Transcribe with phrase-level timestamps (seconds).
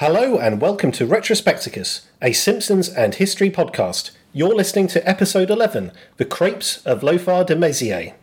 [0.00, 4.12] Hello and welcome to Retrospecticus, a Simpsons and history podcast.
[4.32, 8.14] You're listening to episode 11, The Crepes of Lothar de Maizière.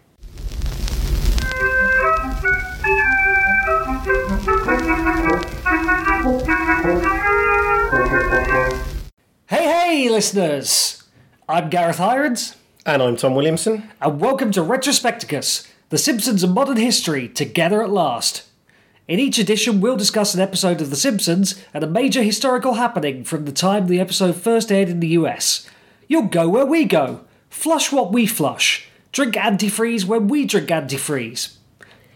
[9.48, 11.04] Hey, hey, listeners!
[11.48, 12.56] I'm Gareth Irons,
[12.86, 13.90] And I'm Tom Williamson.
[14.02, 18.47] and welcome to Retrospecticus, The Simpsons and Modern History, together at last.
[19.08, 23.24] In each edition, we'll discuss an episode of The Simpsons and a major historical happening
[23.24, 25.66] from the time the episode first aired in the US.
[26.10, 31.56] You'll go where we go, flush what we flush, drink antifreeze when we drink antifreeze.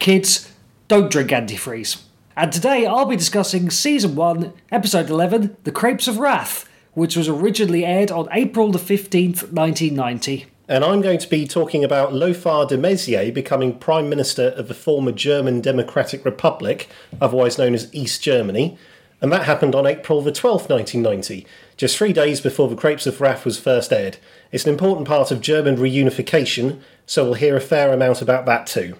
[0.00, 0.52] Kids,
[0.88, 2.02] don't drink antifreeze.
[2.36, 7.26] And today I'll be discussing Season 1, Episode 11, The Crepes of Wrath, which was
[7.26, 10.44] originally aired on April the 15th, 1990.
[10.72, 14.74] And I'm going to be talking about Lothar de Maizière becoming Prime Minister of the
[14.74, 16.88] former German Democratic Republic,
[17.20, 18.78] otherwise known as East Germany.
[19.20, 23.20] And that happened on April the 12th, 1990, just three days before The Crepes of
[23.20, 24.16] Wrath was first aired.
[24.50, 28.66] It's an important part of German reunification, so we'll hear a fair amount about that
[28.66, 28.96] too.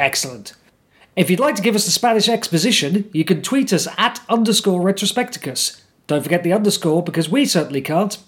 [0.00, 0.54] Excellent.
[1.14, 4.82] If you'd like to give us the Spanish exposition, you can tweet us at underscore
[4.82, 5.82] retrospecticus.
[6.08, 8.18] Don't forget the underscore because we certainly can't.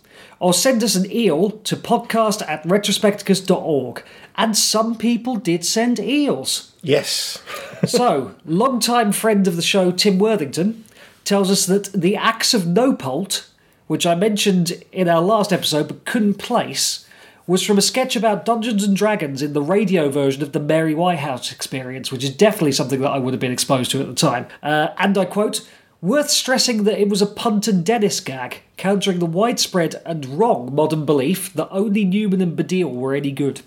[0.44, 4.04] Or send us an eel to podcast at retrospecticus.org.
[4.36, 6.74] And some people did send eels.
[6.82, 7.42] Yes.
[7.86, 10.84] So, long-time friend of the show, Tim Worthington,
[11.24, 13.46] tells us that the Axe of Nopolt,
[13.88, 17.06] which I mentioned in our last episode but couldn't place,
[17.46, 20.94] was from a sketch about Dungeons and Dragons in the radio version of the Mary
[20.94, 24.14] Whitehouse experience, which is definitely something that I would have been exposed to at the
[24.14, 24.46] time.
[24.62, 25.66] Uh, and I quote,
[26.04, 30.74] Worth stressing that it was a punt and Dennis gag, countering the widespread and wrong
[30.74, 33.62] modern belief that only Newman and Baddiel were any good.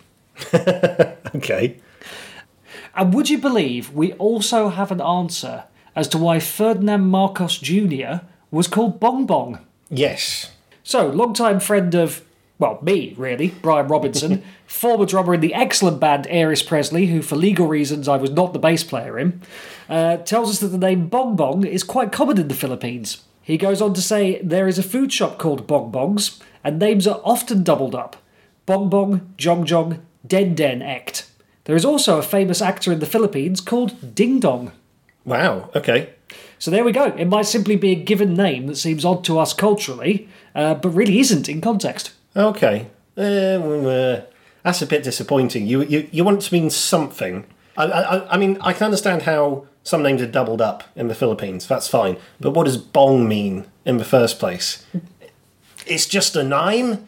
[1.36, 1.78] Okay.
[2.96, 5.64] And would you believe we also have an answer
[5.96, 8.22] as to why Ferdinand Marcos Jr.
[8.52, 9.66] was called Bong Bong?
[9.90, 10.52] Yes.
[10.84, 12.24] So, long-time friend of,
[12.60, 17.36] well, me, really, Brian Robinson, former drummer in the excellent band Aris Presley, who, for
[17.36, 19.42] legal reasons, I was not the bass player in,
[19.90, 23.24] uh, tells us that the name Bong Bong is quite common in the Philippines.
[23.42, 27.08] He goes on to say there is a food shop called Bong Bongs, and names
[27.08, 28.18] are often doubled up.
[28.66, 31.30] Bong Bong, Jong Jong, Den Den Ect.
[31.64, 34.72] There is also a famous actor in the Philippines called Ding Dong.
[35.26, 35.70] Wow.
[35.76, 36.14] Okay.
[36.59, 37.06] So there we go.
[37.06, 40.90] It might simply be a given name that seems odd to us culturally, uh, but
[40.90, 42.12] really isn't in context.
[42.36, 42.88] Okay.
[43.18, 44.22] Uh, uh,
[44.64, 45.68] that's a bit disappointing.
[45.68, 47.46] You, you you want it to mean something.
[47.78, 51.16] I, I I mean I can understand how some names are doubled up in the
[51.16, 51.66] Philippines.
[51.66, 52.18] That's fine.
[52.42, 54.86] But what does bong mean in the first place?
[55.86, 57.08] It's just a name.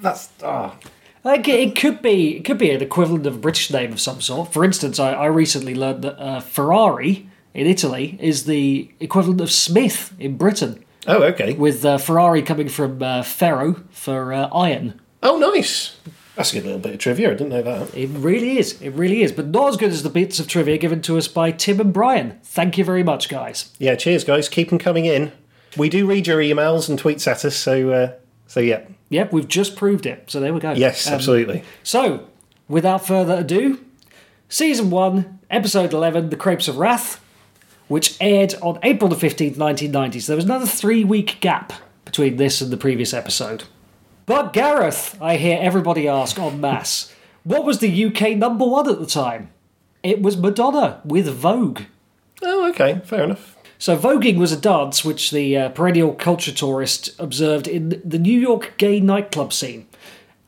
[0.00, 0.76] That's ah.
[1.22, 4.20] Like it could be, it could be an equivalent of a British name of some
[4.22, 4.52] sort.
[4.52, 9.50] For instance, I, I recently learned that uh, Ferrari in Italy is the equivalent of
[9.50, 11.52] Smith in Britain, Oh, okay.
[11.54, 15.00] with uh, Ferrari coming from uh, ferro for uh, iron.
[15.22, 15.96] Oh, nice.
[16.36, 17.28] That's a good little bit of trivia.
[17.30, 17.96] I didn't know that.
[17.96, 18.80] It really is.
[18.82, 19.30] It really is.
[19.30, 21.92] But not as good as the bits of trivia given to us by Tim and
[21.92, 22.40] Brian.
[22.42, 23.72] Thank you very much, guys.
[23.78, 23.94] Yeah.
[23.94, 24.48] Cheers, guys.
[24.48, 25.30] Keep them coming in.
[25.76, 27.56] We do read your emails and tweets at us.
[27.56, 28.12] So uh,
[28.48, 28.82] so yeah.
[29.10, 30.24] Yep, we've just proved it.
[30.30, 30.72] So there we go.
[30.72, 31.62] Yes, Um, absolutely.
[31.84, 32.26] So,
[32.68, 33.84] without further ado,
[34.48, 37.22] Season 1, Episode 11, The Crepes of Wrath,
[37.86, 40.20] which aired on April the 15th, 1990.
[40.20, 41.72] So there was another three week gap
[42.04, 43.64] between this and the previous episode.
[44.26, 47.12] But Gareth, I hear everybody ask en masse,
[47.42, 49.50] what was the UK number one at the time?
[50.02, 51.82] It was Madonna with Vogue.
[52.42, 53.00] Oh, okay.
[53.04, 53.56] Fair enough.
[53.78, 58.38] So, voguing was a dance which the uh, perennial culture tourist observed in the New
[58.38, 59.86] York gay nightclub scene.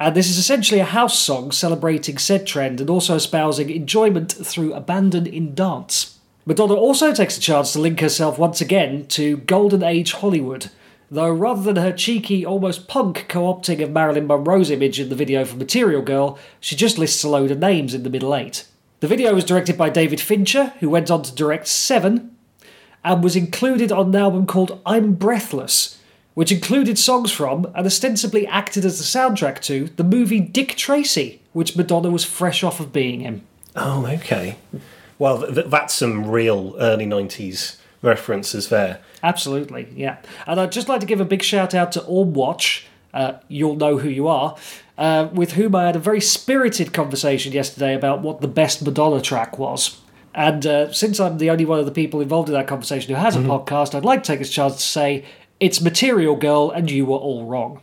[0.00, 4.75] And this is essentially a house song celebrating said trend and also espousing enjoyment through
[4.75, 6.19] abandon in dance.
[6.47, 10.70] Madonna also takes a chance to link herself once again to Golden Age Hollywood,
[11.10, 15.14] though rather than her cheeky, almost punk co opting of Marilyn Monroe's image in the
[15.14, 18.66] video for Material Girl, she just lists a load of names in the middle eight.
[19.00, 22.34] The video was directed by David Fincher, who went on to direct Seven,
[23.04, 25.98] and was included on an album called I'm Breathless,
[26.34, 31.41] which included songs from and ostensibly acted as the soundtrack to the movie Dick Tracy,
[31.52, 33.42] which Madonna was fresh off of being in.
[33.74, 34.56] Oh, okay.
[35.18, 39.00] Well, th- th- that's some real early 90s references there.
[39.22, 40.18] Absolutely, yeah.
[40.47, 43.77] And I'd just like to give a big shout out to Orm Watch, uh, you'll
[43.77, 44.57] know who you are,
[44.98, 49.21] uh, with whom I had a very spirited conversation yesterday about what the best Madonna
[49.21, 50.01] track was.
[50.34, 53.21] And uh, since I'm the only one of the people involved in that conversation who
[53.21, 55.24] has a podcast, I'd like to take this chance to say
[55.60, 57.80] it's Material Girl and you were all wrong.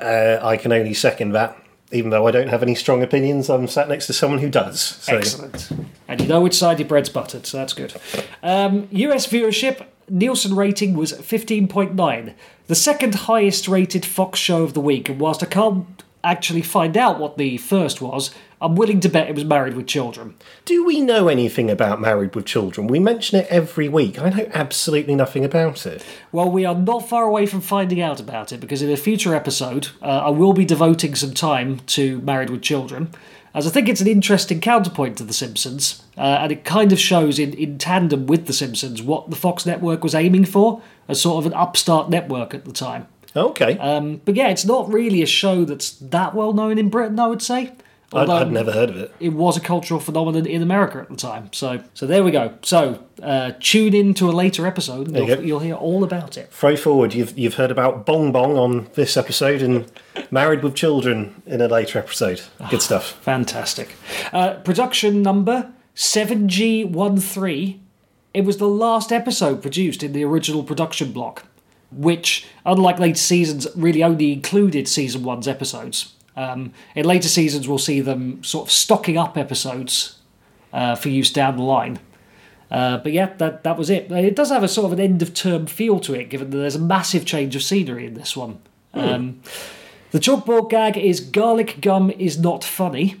[0.00, 1.56] Uh, I can only second that.
[1.90, 4.80] Even though I don't have any strong opinions, I'm sat next to someone who does.
[4.80, 5.16] So.
[5.16, 5.70] Excellent.
[6.06, 7.94] And you know which side your bread's buttered, so that's good.
[8.42, 12.34] Um, US viewership Nielsen rating was 15.9,
[12.66, 15.08] the second highest rated Fox show of the week.
[15.08, 19.28] And whilst I can't actually find out what the first was, I'm willing to bet
[19.28, 20.34] it was Married with Children.
[20.64, 22.88] Do we know anything about Married with Children?
[22.88, 24.20] We mention it every week.
[24.20, 26.04] I know absolutely nothing about it.
[26.32, 29.34] Well, we are not far away from finding out about it because in a future
[29.34, 33.10] episode, uh, I will be devoting some time to Married with Children,
[33.58, 37.00] as I think it's an interesting counterpoint to The Simpsons, uh, and it kind of
[37.00, 41.20] shows in, in tandem with The Simpsons what the Fox network was aiming for as
[41.20, 43.08] sort of an upstart network at the time.
[43.34, 43.76] Okay.
[43.78, 47.26] Um, but yeah, it's not really a show that's that well known in Britain, I
[47.26, 47.72] would say.
[48.12, 49.14] I'd, I'd never heard of it.
[49.20, 51.50] it was a cultural phenomenon in America at the time.
[51.52, 52.54] So, so there we go.
[52.62, 56.50] So, uh, tune in to a later episode, you you'll, you'll hear all about it.
[56.50, 59.90] Throw forward, you've, you've heard about Bong Bong on this episode and
[60.30, 62.40] Married with Children in a later episode.
[62.70, 63.12] Good stuff.
[63.22, 63.94] Fantastic.
[64.32, 67.78] Uh, production number 7G13.
[68.34, 71.44] It was the last episode produced in the original production block,
[71.90, 76.14] which, unlike later seasons, really only included season one's episodes.
[76.38, 80.20] Um, in later seasons, we'll see them sort of stocking up episodes
[80.72, 81.98] uh, for use down the line.
[82.70, 84.12] Uh, but yeah, that that was it.
[84.12, 86.58] It does have a sort of an end of term feel to it, given that
[86.58, 88.60] there's a massive change of scenery in this one.
[88.94, 89.42] Um,
[90.12, 93.16] the chalkboard gag is garlic gum is not funny.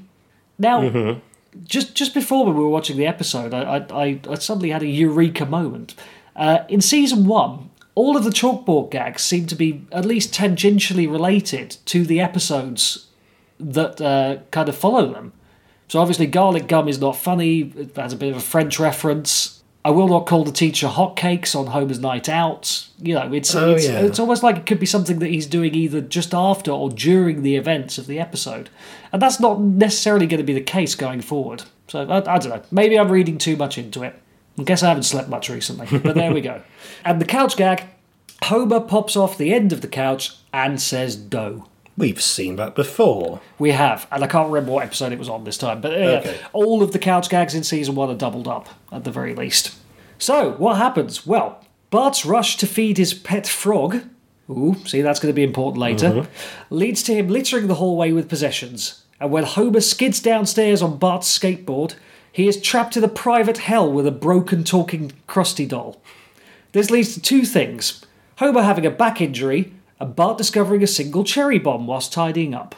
[0.58, 1.20] Now,
[1.64, 4.86] just just before we were watching the episode, I I, I, I suddenly had a
[4.86, 5.94] eureka moment.
[6.36, 11.10] Uh, in season one, all of the chalkboard gags seem to be at least tangentially
[11.10, 13.07] related to the episodes
[13.60, 15.32] that uh, kind of follow them.
[15.88, 17.60] So obviously, garlic gum is not funny.
[17.60, 19.62] It has a bit of a French reference.
[19.84, 22.86] I will not call the teacher hotcakes on Homer's night out.
[23.00, 24.00] You know, it's Oh, it's, yeah.
[24.00, 27.42] it's almost like it could be something that he's doing either just after or during
[27.42, 28.68] the events of the episode,
[29.12, 31.62] and that's not necessarily going to be the case going forward.
[31.86, 32.62] So I, I don't know.
[32.70, 34.14] Maybe I'm reading too much into it.
[34.58, 36.60] I guess I haven't slept much recently, but there we go.
[37.04, 37.84] And the couch gag,
[38.42, 41.66] Homer pops off the end of the couch and says "dough."
[41.98, 43.40] We've seen that before.
[43.58, 45.96] We have, and I can't remember what episode it was on this time, but uh,
[46.20, 46.38] Okay.
[46.52, 49.74] all of the couch gags in season one are doubled up at the very least.
[50.18, 51.26] So, what happens?
[51.26, 54.02] Well, Bart's rush to feed his pet frog,
[54.48, 56.26] ooh, see, that's going to be important later,
[56.70, 59.04] leads to him littering the hallway with possessions.
[59.20, 61.94] And when Homer skids downstairs on Bart's skateboard,
[62.30, 66.00] he is trapped in a private hell with a broken talking Krusty doll.
[66.72, 68.04] This leads to two things
[68.36, 72.74] Homer having a back injury, and Bart discovering a single cherry bomb whilst tidying up.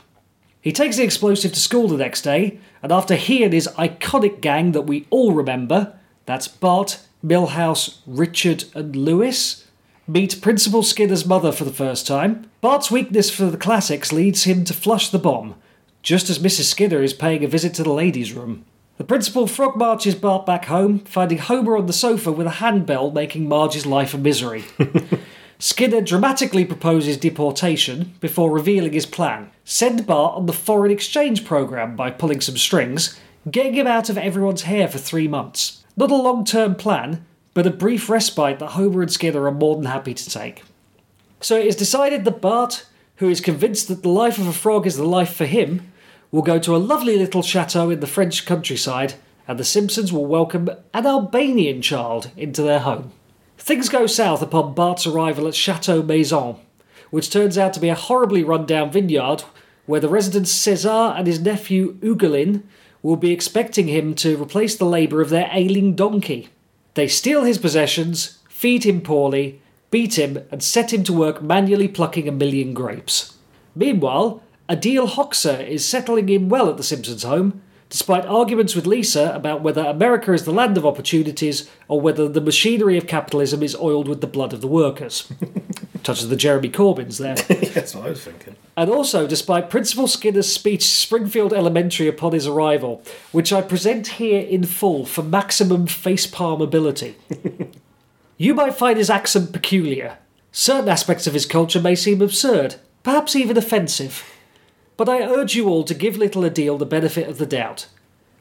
[0.60, 4.40] He takes the explosive to school the next day, and after he and his iconic
[4.40, 5.94] gang that we all remember
[6.26, 9.66] that's Bart, Milhouse, Richard, and Lewis
[10.06, 14.64] meet Principal Skinner's mother for the first time, Bart's weakness for the classics leads him
[14.64, 15.54] to flush the bomb,
[16.02, 16.64] just as Mrs.
[16.64, 18.64] Skinner is paying a visit to the ladies' room.
[18.98, 23.10] The principal frog marches Bart back home, finding Homer on the sofa with a handbell
[23.10, 24.64] making Marge's life a misery.
[25.62, 29.50] Skinner dramatically proposes deportation before revealing his plan.
[29.62, 33.20] Send Bart on the foreign exchange program by pulling some strings,
[33.50, 35.84] getting him out of everyone's hair for three months.
[35.98, 39.76] Not a long term plan, but a brief respite that Homer and Skinner are more
[39.76, 40.62] than happy to take.
[41.42, 42.86] So it is decided that Bart,
[43.16, 45.92] who is convinced that the life of a frog is the life for him,
[46.30, 49.12] will go to a lovely little chateau in the French countryside,
[49.46, 53.12] and the Simpsons will welcome an Albanian child into their home.
[53.60, 56.56] Things go south upon Bart's arrival at Chateau Maison,
[57.10, 59.44] which turns out to be a horribly run down vineyard
[59.84, 62.62] where the resident Cesar and his nephew Ugolin
[63.02, 66.48] will be expecting him to replace the labour of their ailing donkey.
[66.94, 71.86] They steal his possessions, feed him poorly, beat him, and set him to work manually
[71.86, 73.36] plucking a million grapes.
[73.76, 79.32] Meanwhile, Adil Hoxha is settling in well at the Simpsons home, despite arguments with Lisa
[79.34, 83.76] about whether America is the land of opportunities or whether the machinery of capitalism is
[83.76, 85.30] oiled with the blood of the workers.
[86.04, 87.34] Touches the Jeremy Corbyns there.
[87.74, 88.56] That's what I was thinking.
[88.76, 94.40] And also, despite Principal Skinner's speech Springfield Elementary upon his arrival, which I present here
[94.40, 97.16] in full for maximum facepalm ability.
[98.38, 100.16] you might find his accent peculiar.
[100.52, 104.29] Certain aspects of his culture may seem absurd, perhaps even offensive.
[105.00, 107.86] But I urge you all to give little Adil the benefit of the doubt.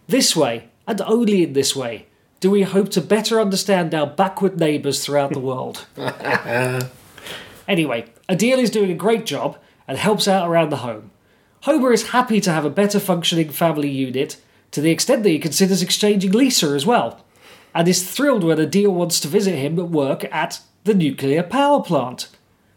[0.10, 2.08] This way, and only in this way,
[2.42, 5.86] do we hope to better understand our backward neighbours throughout the world.
[7.66, 11.12] Anyway, Adil is doing a great job and helps out around the home.
[11.62, 14.36] Homer is happy to have a better functioning family unit,
[14.72, 17.24] to the extent that he considers exchanging Lisa as well,
[17.74, 21.82] and is thrilled when Adil wants to visit him at work at the nuclear power
[21.82, 22.28] plant,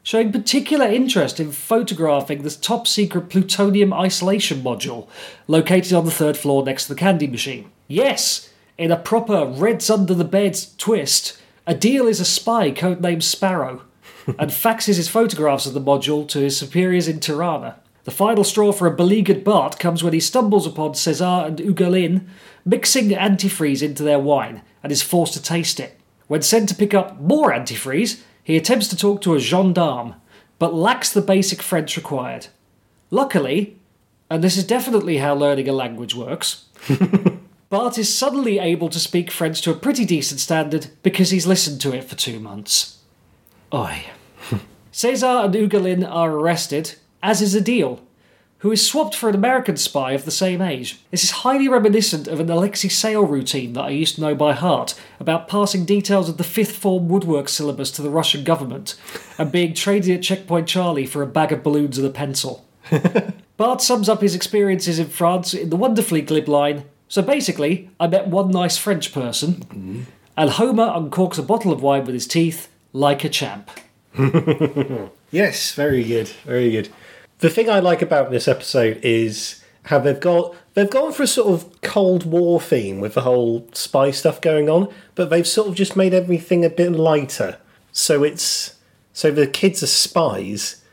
[0.03, 5.09] showing particular interest in photographing this top secret plutonium isolation module
[5.47, 7.71] located on the third floor next to the candy machine.
[7.89, 13.83] Yes, in a proper Reds Under the Bed twist, Adil is a spy codenamed Sparrow
[14.27, 17.77] and faxes his photographs of the module to his superiors in Tirana.
[18.05, 22.27] The final straw for a beleaguered Bart comes when he stumbles upon Cesar and Ugolin
[22.65, 25.99] mixing antifreeze into their wine and is forced to taste it.
[26.27, 30.15] When sent to pick up more antifreeze, he attempts to talk to a gendarme,
[30.59, 32.49] but lacks the basic French required.
[33.11, 33.77] Luckily,
[34.31, 36.67] and this is definitely how learning a language works,
[37.71, 41.81] Bart is suddenly able to speak French to a pretty decent standard because he's listened
[41.81, 42.99] to it for two months.
[43.73, 44.05] Oi.
[44.93, 48.01] Cesar and Ugolin are arrested, as is Adil,
[48.63, 51.01] who is swapped for an American spy of the same age.
[51.11, 54.53] This is highly reminiscent of an Alexei Sayle routine that I used to know by
[54.53, 58.95] heart about passing details of the fifth form woodwork syllabus to the Russian government
[59.37, 62.65] and being traded at Checkpoint Charlie for a bag of balloons and a pencil.
[63.57, 68.07] Bart sums up his experiences in France in the wonderfully glib line So basically, I
[68.07, 70.03] met one nice French person, mm-hmm.
[70.37, 73.71] and Homer uncorks a bottle of wine with his teeth like a champ.
[75.33, 76.91] Yes, very good, very good.
[77.43, 81.27] The thing I like about this episode is how they've got they've gone for a
[81.27, 85.67] sort of Cold War theme with the whole spy stuff going on, but they've sort
[85.67, 87.59] of just made everything a bit lighter.
[87.91, 88.77] So it's
[89.13, 90.85] so the kids are spies,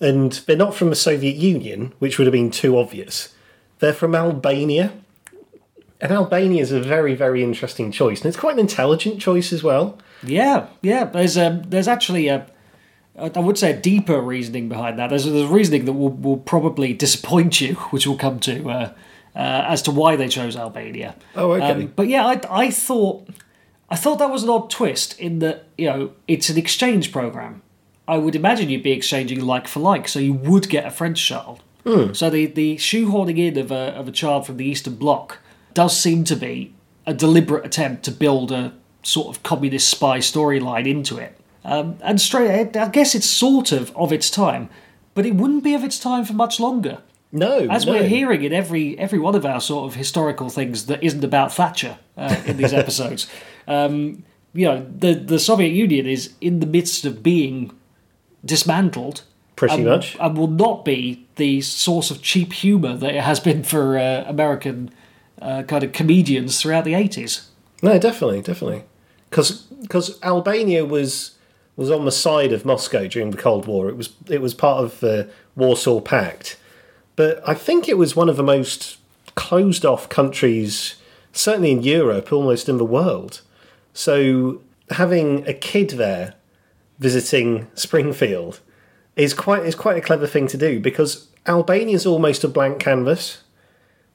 [0.00, 3.34] and they're not from the Soviet Union, which would have been too obvious.
[3.80, 4.94] They're from Albania,
[6.00, 9.62] and Albania is a very very interesting choice, and it's quite an intelligent choice as
[9.62, 9.98] well.
[10.22, 11.04] Yeah, yeah.
[11.04, 12.46] There's um, there's actually a,
[13.18, 15.10] I would say a deeper reasoning behind that.
[15.10, 18.92] There's, there's a reasoning that will, will probably disappoint you, which we'll come to, uh,
[19.34, 21.16] uh, as to why they chose Albania.
[21.34, 21.70] Oh, okay.
[21.70, 23.28] Um, but yeah, I, I thought
[23.90, 27.62] I thought that was an odd twist in that you know it's an exchange program.
[28.06, 31.24] I would imagine you'd be exchanging like for like, so you would get a French
[31.24, 31.62] child.
[32.14, 35.38] So the the shoehorning in of a of a child from the Eastern Bloc
[35.72, 36.74] does seem to be
[37.06, 41.38] a deliberate attempt to build a sort of communist spy storyline into it.
[41.68, 44.70] Um, and straight, I guess it's sort of of its time,
[45.14, 47.02] but it wouldn't be of its time for much longer.
[47.30, 47.92] No, As no.
[47.92, 51.52] we're hearing in every every one of our sort of historical things that isn't about
[51.52, 53.28] Thatcher uh, in these episodes,
[53.66, 57.70] um, you know, the the Soviet Union is in the midst of being
[58.42, 59.24] dismantled,
[59.56, 60.16] pretty and, much.
[60.18, 64.24] and will not be the source of cheap humour that it has been for uh,
[64.26, 64.90] American
[65.42, 67.50] uh, kind of comedians throughout the eighties.
[67.82, 68.84] No, definitely, definitely.
[69.28, 71.37] Because Albania was
[71.78, 73.88] was on the side of Moscow during the Cold War.
[73.88, 76.58] It was it was part of the Warsaw Pact,
[77.14, 78.98] but I think it was one of the most
[79.36, 80.96] closed off countries,
[81.32, 83.42] certainly in Europe, almost in the world.
[83.94, 86.34] So having a kid there
[86.98, 88.58] visiting Springfield
[89.14, 92.80] is quite is quite a clever thing to do because Albania is almost a blank
[92.80, 93.42] canvas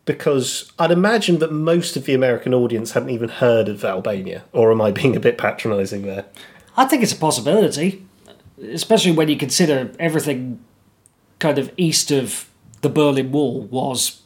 [0.03, 4.69] because I'd imagine that most of the American audience hadn't even heard of Albania, or
[4.69, 6.25] am I being a bit patronising there?
[6.75, 8.05] I think it's a possibility,
[8.71, 10.59] especially when you consider everything
[11.39, 12.49] kind of east of
[12.81, 14.21] the Berlin Wall was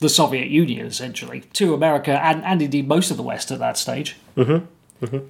[0.00, 3.78] the Soviet Union, essentially, to America and, and indeed most of the West at that
[3.78, 4.16] stage.
[4.36, 4.66] Mhm.
[5.02, 5.28] Mhm.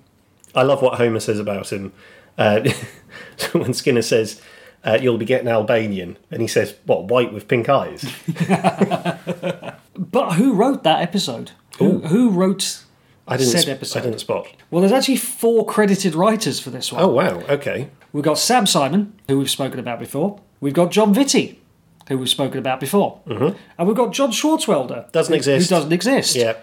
[0.54, 1.92] I love what Homer says about him.
[2.38, 2.68] Uh,
[3.52, 4.40] when Skinner says,
[4.85, 8.04] uh, You'll be getting Albanian, and he says, What, white with pink eyes?
[9.99, 11.52] But who wrote that episode?
[11.78, 12.82] Who, who wrote
[13.28, 13.99] I didn't, said episode?
[14.00, 14.47] I didn't spot.
[14.71, 17.02] Well, there's actually four credited writers for this one.
[17.02, 17.88] Oh, wow, okay.
[18.12, 20.40] We've got Sam Simon, who we've spoken about before.
[20.61, 21.56] We've got Jon Vitti,
[22.09, 23.21] who we've spoken about before.
[23.26, 23.56] Mm-hmm.
[23.78, 25.11] And we've got John Swartzwelder.
[25.12, 25.68] Doesn't who- exist.
[25.68, 26.37] Who doesn't exist.
[26.37, 26.56] Yeah.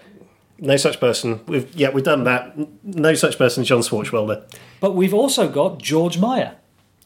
[0.58, 1.40] No such person.
[1.46, 2.56] We've yeah, we've done that.
[2.84, 4.44] No such person, John Swartzwelder.
[4.80, 6.54] But we've also got George Meyer.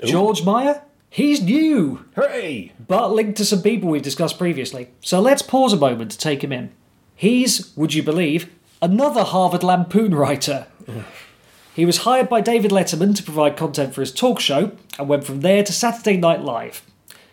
[0.05, 0.83] George Meyer?
[1.11, 2.73] He's new, Hooray!
[2.87, 4.91] but linked to some people we've discussed previously.
[5.01, 6.71] So let's pause a moment to take him in.
[7.15, 8.51] He's, would you believe,
[8.81, 10.67] another Harvard Lampoon writer.
[11.75, 15.25] He was hired by David Letterman to provide content for his talk show and went
[15.25, 16.83] from there to Saturday Night Live.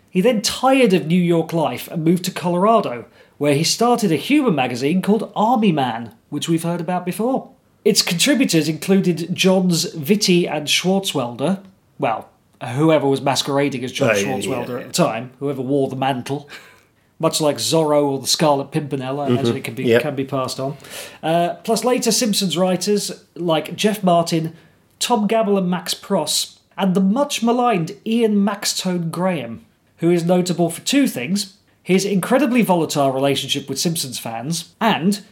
[0.10, 3.06] He then tired of New York life and moved to Colorado,
[3.38, 7.52] where he started a humour magazine called Army Man, which we've heard about before.
[7.84, 11.64] Its contributors included Johns Vitti and Swartzwelder,
[12.00, 12.30] well,
[12.64, 15.96] whoever was masquerading as John Oh, yeah, Swartzwelder yeah, at the time, whoever wore the
[15.96, 16.50] mantle.
[17.17, 20.01] Much like Zorro or the Scarlet Pimpernel, I imagine it can be Yep.
[20.01, 20.75] can be passed on.
[21.24, 24.53] Uh, plus, later Simpsons writers like Jeff Martin,
[25.00, 29.65] Tom Gammill, and Max Pross, and the much maligned Ian Maxtone Graham,
[29.98, 35.24] who is notable for two things: his incredibly volatile relationship with Simpsons fans, and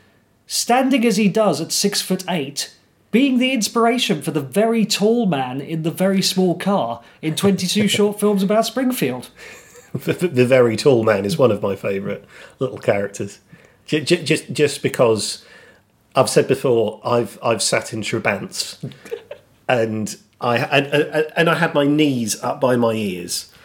[0.48, 2.74] standing as he does at six foot eight.
[3.12, 7.88] Being the inspiration for the very tall man in the very small car in 22
[7.90, 9.30] short films about Springfield.
[9.94, 12.24] The, very tall man is one of my favourite
[12.60, 13.40] little characters.
[13.86, 15.46] J- j- just just because
[16.16, 18.78] I've said before, I've I've sat in Trabants,
[19.68, 23.50] and I and, and, and I had my knees up by my ears.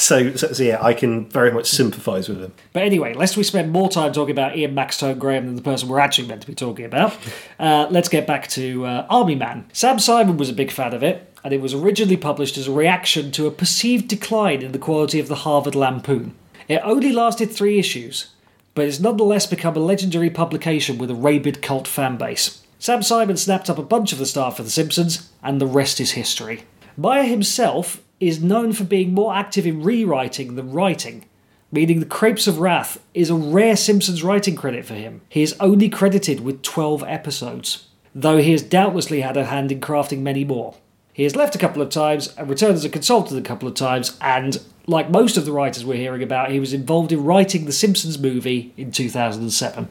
[0.00, 2.52] So, so, so yeah, I can very much sympathise with him.
[2.72, 5.88] But anyway, lest we spend more time talking about Ian Maxtone Graham than the person
[5.88, 7.16] we're actually meant to be talking about,
[7.60, 9.70] uh, let's get back to uh, Army Man.
[9.72, 12.72] Sam Simon was a big fan of it, and it was originally published as a
[12.72, 16.34] reaction to a perceived decline in the quality of the Harvard Lampoon.
[16.68, 18.28] It only lasted three issues,
[18.74, 22.62] but it's nonetheless become a legendary publication with a rabid cult fan base.
[22.78, 26.00] Sam Simon snapped up a bunch of the staff for The Simpsons, and the rest
[26.00, 26.62] is history.
[26.96, 31.24] Meyer himself is known for being more active in rewriting than writing,
[31.72, 35.22] meaning The Crepes of Wrath is a rare Simpsons writing credit for him.
[35.28, 39.80] He is only credited with 12 episodes, though he has doubtlessly had a hand in
[39.80, 40.74] crafting many more.
[41.20, 43.74] He has left a couple of times and returned as a consultant a couple of
[43.74, 47.66] times, and like most of the writers we're hearing about, he was involved in writing
[47.66, 49.86] the Simpsons movie in 2007.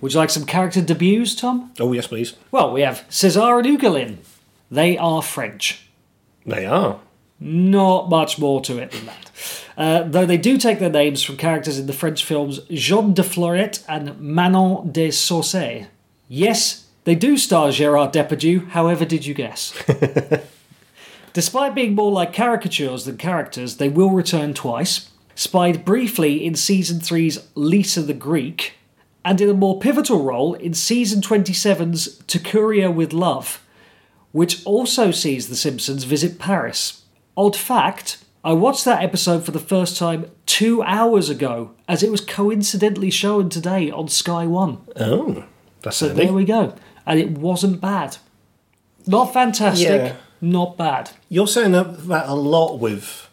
[0.00, 1.70] Would you like some character debuts, Tom?
[1.78, 2.34] Oh yes, please.
[2.50, 4.16] Well, we have Cesar and Ugolin.
[4.72, 5.86] They are French.
[6.44, 6.98] They are.
[7.38, 9.30] Not much more to it than that.
[9.76, 13.22] Uh, though they do take their names from characters in the French films Jean de
[13.22, 15.86] Florette and Manon des Sources.
[16.26, 19.80] Yes, they do star Gerard Depardieu, however did you guess?
[21.32, 26.98] Despite being more like caricatures than characters, they will return twice, spied briefly in Season
[27.00, 28.74] 3's Lisa the Greek,
[29.24, 33.64] and in a more pivotal role in Season 27's To Courier with Love,
[34.32, 37.02] which also sees The Simpsons visit Paris.
[37.36, 42.10] Odd fact, I watched that episode for the first time two hours ago, as it
[42.10, 44.78] was coincidentally shown today on Sky One.
[44.96, 45.44] Oh,
[45.82, 46.24] that's So handy.
[46.24, 46.74] there we go.
[47.06, 48.18] And it wasn't bad.
[49.06, 50.16] Not fantastic, Yeah.
[50.42, 51.12] Not bad.
[51.30, 53.30] You're saying that, that a lot with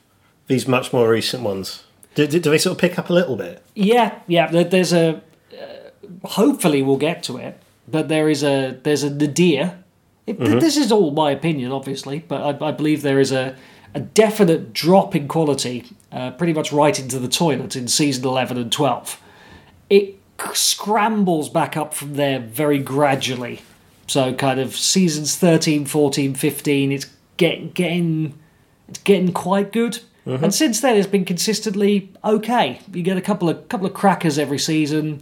[0.48, 1.84] these much more recent ones.
[2.16, 3.62] Do, do, do they sort of pick up a little bit?
[3.76, 4.48] Yeah, yeah.
[4.64, 5.22] There's a.
[5.52, 9.84] Uh, hopefully, we'll get to it, but there is a there's a nadir.
[10.26, 13.56] It, This is all my opinion, obviously, but I, I believe there is a
[13.96, 18.58] a definite drop in quality, uh, pretty much right into the toilet in season eleven
[18.58, 19.20] and twelve.
[19.90, 20.20] It
[20.54, 23.62] scrambles back up from there very gradually.
[24.10, 27.06] So, kind of seasons 13, 14, 15, it's
[27.38, 28.38] get, getting
[28.88, 30.00] it's getting quite good.
[30.26, 30.44] Mm-hmm.
[30.44, 32.82] And since then, it's been consistently okay.
[32.92, 35.22] You get a couple of couple of crackers every season,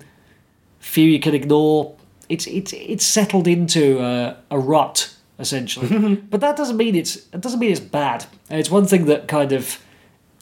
[0.79, 1.95] few you can ignore.
[2.29, 7.41] It's it's it's settled into a, a rut essentially, but that doesn't mean it's it
[7.41, 8.25] doesn't mean it's bad.
[8.49, 9.81] And it's one thing that kind of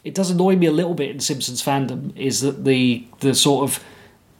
[0.04, 3.68] it does annoy me a little bit in Simpsons fandom is that the the sort
[3.68, 3.84] of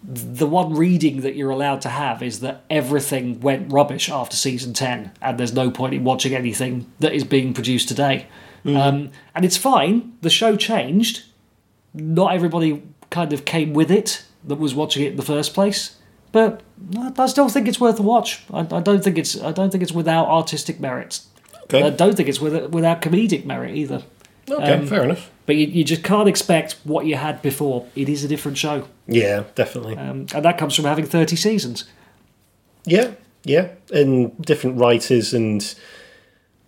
[0.03, 4.73] the one reading that you're allowed to have is that everything went rubbish after season
[4.73, 8.27] 10 and there's no point in watching anything that is being produced today
[8.65, 11.25] um, and it's fine the show changed
[11.95, 15.97] not everybody kind of came with it that was watching it in the first place
[16.37, 16.61] but
[17.19, 18.43] I still think it's worth a watch.
[18.53, 21.29] I, I don't think it's I don't think it's without artistic merits.
[21.65, 21.83] Okay.
[21.83, 24.03] I don't think it's with, without comedic merit either.
[24.51, 25.31] Okay, Um, fair enough.
[25.47, 27.87] But you, you just can't expect what you had before.
[27.95, 29.97] It is a different show, Yeah, definitely.
[29.97, 31.85] um, and that comes from having thirty seasons.
[32.85, 33.13] Yeah,
[33.45, 35.75] yeah, and different writers, and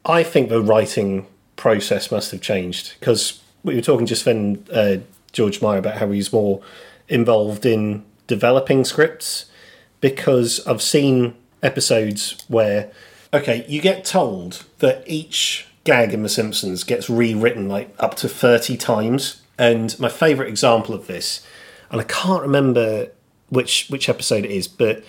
[0.04, 4.96] I think the writing process must have changed because we were talking just then, uh,
[5.32, 6.60] George Meyer, about how he's more
[7.08, 9.46] involved in developing scripts
[10.00, 12.90] because I've seen episodes where,
[13.34, 18.28] okay, you get told that each gag in The Simpsons gets rewritten like up to
[18.28, 19.40] 30 times.
[19.56, 21.40] And my favourite example of this,
[21.90, 23.10] and I can't remember
[23.48, 25.02] which which episode it is, but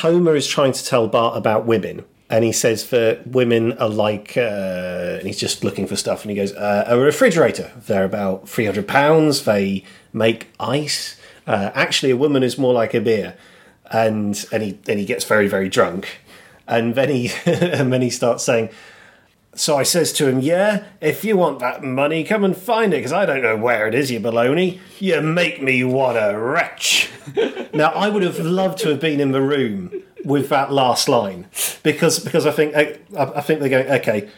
[0.00, 4.38] Homer is trying to tell Bart about women, and he says that women are like,
[4.38, 7.70] uh, and he's just looking for stuff, and he goes, uh, a refrigerator.
[7.76, 9.44] They're about three hundred pounds.
[9.44, 11.20] They make ice.
[11.46, 13.36] Uh, actually, a woman is more like a beer,
[13.92, 16.22] and and he then he gets very very drunk,
[16.66, 18.70] and then he and then he starts saying.
[19.56, 22.98] So I says to him, "Yeah, if you want that money, come and find it,
[22.98, 24.78] because I don't know where it is, you baloney.
[25.00, 27.10] You make me what a wretch."
[27.74, 29.90] now I would have loved to have been in the room
[30.24, 31.46] with that last line,
[31.82, 34.28] because because I think eh, I, I think they're going, okay,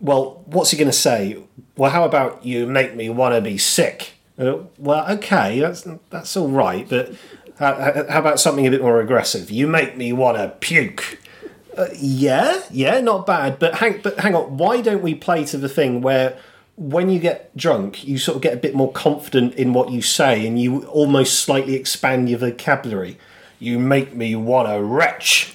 [0.00, 1.42] well, what's he going to say?
[1.76, 4.14] Well, how about you make me want to be sick?
[4.38, 7.14] Uh, well, okay, that's that's all right, but
[7.58, 9.50] how, how about something a bit more aggressive?
[9.50, 11.18] You make me want to puke.
[11.76, 13.58] Uh, yeah, yeah, not bad.
[13.58, 14.56] But hang, but hang on.
[14.56, 16.38] Why don't we play to the thing where
[16.76, 20.02] when you get drunk, you sort of get a bit more confident in what you
[20.02, 23.18] say, and you almost slightly expand your vocabulary.
[23.58, 25.54] You make me want a retch.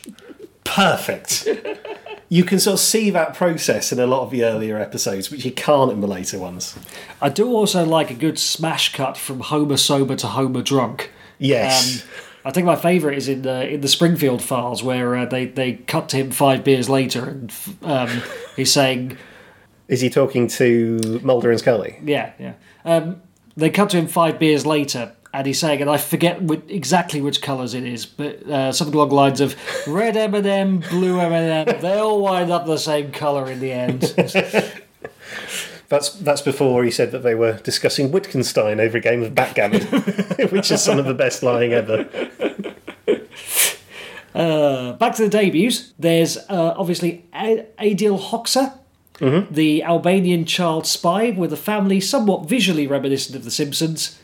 [0.64, 1.48] Perfect.
[2.30, 5.46] you can sort of see that process in a lot of the earlier episodes, which
[5.46, 6.76] you can't in the later ones.
[7.22, 11.12] I do also like a good smash cut from Homer sober to Homer drunk.
[11.38, 12.04] Yes.
[12.04, 12.10] Um,
[12.44, 15.74] I think my favourite is in the in the Springfield Files, where uh, they they
[15.74, 18.10] cut to him five beers later, and um,
[18.56, 19.18] he's saying,
[19.88, 22.00] Is he talking to Mulder and Scully?
[22.04, 23.22] "Yeah, yeah." Um,
[23.56, 27.22] they cut to him five beers later, and he's saying, and I forget which, exactly
[27.22, 29.56] which colours it is, but uh, something along the lines of
[29.88, 31.82] red M and M, blue M and M.
[31.82, 34.14] They all wind up the same colour in the end.
[35.92, 39.82] That's that's before he said that they were discussing Wittgenstein over a game of backgammon,
[40.50, 42.08] which is some of the best lying ever.
[44.34, 45.92] Uh, back to the debuts.
[46.00, 48.80] There's uh, obviously A- Adil Hoxha,
[49.52, 54.18] the Albanian child spy with a family somewhat visually reminiscent of The Simpsons.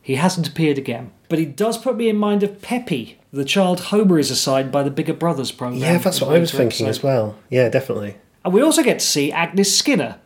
[0.00, 3.80] He hasn't appeared again, but he does put me in mind of Peppy, the child
[3.80, 5.80] Homer is assigned by the Bigger Brothers program.
[5.80, 7.36] Yeah, that's what I was thinking as well.
[7.50, 8.16] Yeah, definitely.
[8.44, 10.18] And we also get to see Agnes Skinner,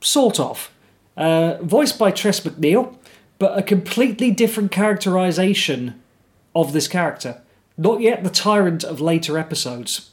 [0.00, 0.70] sort of,
[1.16, 2.94] uh, voiced by Tress MacNeille,
[3.38, 6.00] but a completely different characterization
[6.54, 7.40] of this character.
[7.76, 10.10] Not yet the tyrant of later episodes,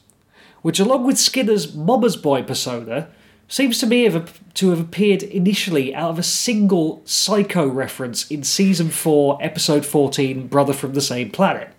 [0.62, 3.08] which, along with Skinner's Mama's Boy persona,
[3.48, 8.44] seems to me have, to have appeared initially out of a single Psycho reference in
[8.44, 11.70] season 4, episode 14, Brother from the Same Planet.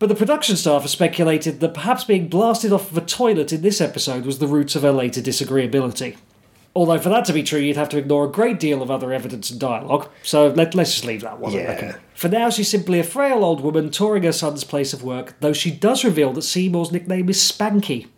[0.00, 3.62] But the production staff have speculated that perhaps being blasted off of a toilet in
[3.62, 6.16] this episode was the roots of her later disagreeability.
[6.76, 9.12] Although, for that to be true, you'd have to ignore a great deal of other
[9.12, 11.52] evidence and dialogue, so let, let's just leave that one.
[11.52, 11.98] Yeah.
[12.14, 15.52] For now, she's simply a frail old woman touring her son's place of work, though
[15.52, 18.08] she does reveal that Seymour's nickname is Spanky,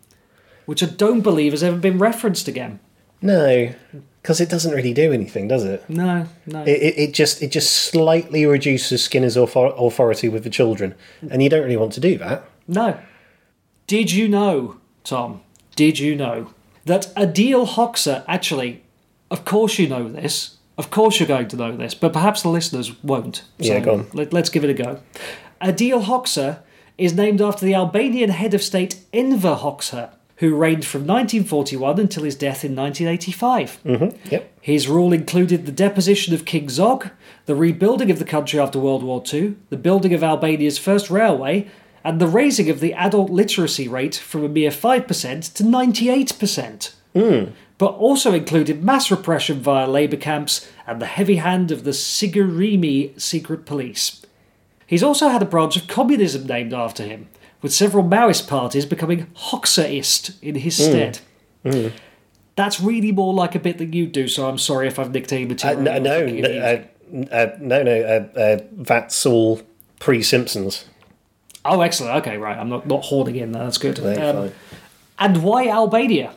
[0.65, 2.79] which I don't believe has ever been referenced again.
[3.21, 3.73] No,
[4.21, 5.87] because it doesn't really do anything, does it?
[5.87, 6.63] No, no.
[6.63, 10.95] It, it, it just it just slightly reduces Skinner's author- authority with the children,
[11.29, 12.47] and you don't really want to do that.
[12.67, 12.99] No.
[13.85, 15.41] Did you know, Tom?
[15.75, 16.53] Did you know
[16.87, 18.83] that Adil Hoxha actually,
[19.29, 22.49] of course you know this, of course you're going to know this, but perhaps the
[22.49, 23.43] listeners won't.
[23.57, 24.07] Yeah, go on.
[24.13, 24.99] Let, us give it a go.
[25.61, 26.59] Adil Hoxha
[26.97, 32.23] is named after the Albanian head of state Enver Hoxha, who reigned from 1941 until
[32.23, 33.79] his death in 1985.
[33.83, 34.51] Mm-hmm, yep.
[34.61, 37.09] His rule included the deposition of King Zog,
[37.45, 41.67] the rebuilding of the country after World War II, the building of Albania's first railway,
[42.07, 46.93] and the raising of the adult literacy rate from a mere 5% to 98%.
[47.77, 53.19] But also included mass repression via labour camps and the heavy hand of the Sigurimi
[53.19, 54.25] secret police.
[54.87, 57.27] He's also had a branch of communism named after him,
[57.61, 61.19] with several Maoist parties becoming Hoxhaist in his stead.
[62.55, 65.33] That's really more like a bit that you do, so I'm sorry if I've nicked
[65.33, 65.81] any Uh, material.
[65.83, 68.01] no, no, uh, uh, no, no.
[68.01, 69.61] Uh, uh, that's all
[69.99, 70.85] pre-Simpsons.
[71.67, 72.15] Oh, excellent.
[72.17, 72.57] Okay, right.
[72.57, 73.63] I'm not, not hoarding in there.
[73.63, 73.99] That's good.
[73.99, 74.51] Um,
[75.19, 76.33] and why Albania?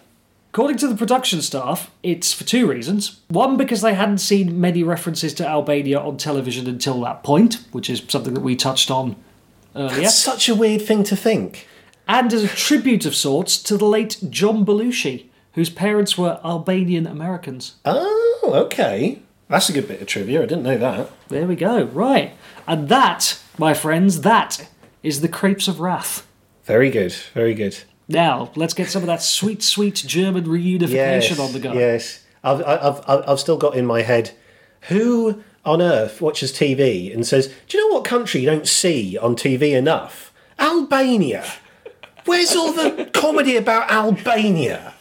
[0.52, 3.20] According to the production staff, it's for two reasons.
[3.28, 7.88] One, because they hadn't seen many references to Albania on television until that point, which
[7.88, 9.14] is something that we touched on
[9.76, 10.00] earlier.
[10.02, 11.68] That's such a weird thing to think.
[12.08, 17.06] and as a tribute of sorts to the late John Belushi, whose parents were Albanian
[17.06, 17.74] Americans.
[17.84, 19.20] Oh, okay.
[19.48, 20.42] That's a good bit of trivia.
[20.42, 21.10] I didn't know that.
[21.28, 21.84] There we go.
[21.84, 22.32] Right.
[22.66, 24.68] And that, my friends, that
[25.02, 26.26] is the Crepes of Wrath.
[26.64, 27.12] Very good.
[27.34, 27.76] Very good.
[28.08, 31.38] Now, let's get some of that sweet, sweet German reunification Yes.
[31.38, 31.72] on the go.
[31.72, 32.24] Yes.
[32.42, 34.32] I've, I've, I've, I've still got in my head
[34.88, 39.16] who on earth watches TV and says, Do you know what country you don't see
[39.18, 40.32] on TV enough?
[40.58, 41.44] Albania.
[42.24, 44.94] Where's all the comedy about Albania?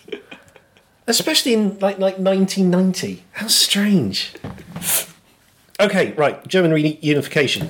[1.07, 3.23] Especially in like like 1990.
[3.33, 4.33] How strange.
[5.79, 6.45] Okay, right.
[6.47, 7.69] German reunification.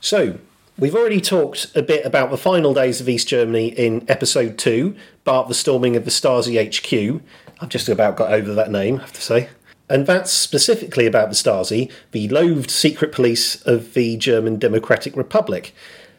[0.00, 0.38] So,
[0.78, 4.94] we've already talked a bit about the final days of East Germany in episode 2,
[5.24, 7.20] Bart the Storming of the Stasi HQ.
[7.60, 9.48] I've just about got over that name, I have to say.
[9.90, 15.74] And that's specifically about the Stasi, the loathed secret police of the German Democratic Republic.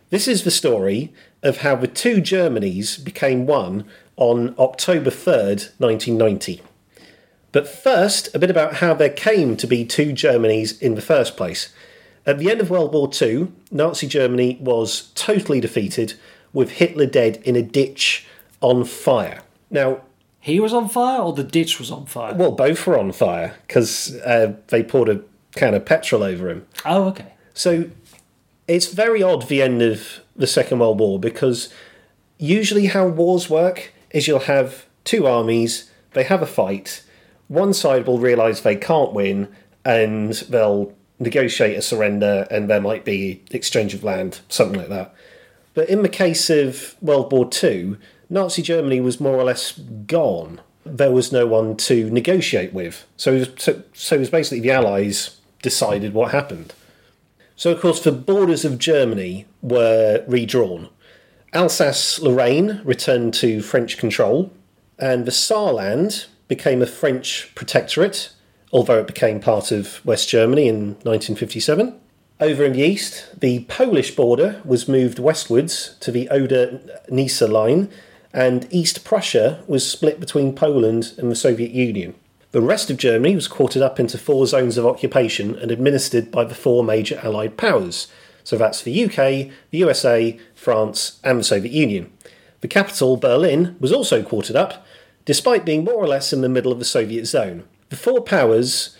[0.10, 3.86] This is the story of how the two Germanys became one
[4.17, 6.62] on October 3rd, 1990.
[7.52, 11.38] But first, a bit about how there came to be two Germanys in the first
[11.38, 11.74] place.
[12.30, 16.13] At the end of World War II, Nazi Germany was totally defeated,
[16.54, 18.28] with Hitler dead in a ditch
[18.62, 19.42] on fire.
[19.72, 20.02] Now,
[20.39, 22.36] He was on fire or the ditch was on fire?
[22.36, 25.22] well, both were on fire because uh, they poured a
[25.56, 26.68] can of petrol over him.
[26.86, 27.34] Oh, okay.
[27.56, 27.89] So
[28.68, 31.74] it's very odd the end of the Second World War because
[32.38, 37.02] usually how wars work is you'll have two armies, they have a fight,
[37.48, 39.48] one side will realise they can't win
[39.84, 45.13] and they'll negotiate a surrender and there might be exchange of land, something like that.
[45.73, 47.97] But in the case of World War II,
[48.29, 50.62] Nazi Germany was more or less gone.
[50.86, 53.05] There was no one to negotiate with.
[53.17, 56.73] So, so, so it was basically the Allies decided what happened.
[57.55, 60.89] So, of course, the borders of Germany were redrawn.
[61.51, 64.53] Alsace Lorraine returned to French control,
[64.97, 68.29] and the Saarland became a French protectorate,
[68.71, 71.99] although it became part of West Germany in 1957.
[72.39, 76.79] Over in the east, the Polish border was moved westwards to the Oder
[77.10, 77.89] Neisse line,
[78.32, 82.15] and East Prussia was split between Poland and the Soviet Union.
[82.51, 86.45] The rest of Germany was quartered up into four zones of occupation and administered by
[86.45, 88.08] the four major Allied powers.
[88.43, 92.12] So that's the UK, the USA, France, and the Soviet Union.
[92.62, 94.86] The capital, Berlin, was also quartered up,
[95.25, 97.65] despite being more or less in the middle of the Soviet zone.
[97.89, 98.95] The four powers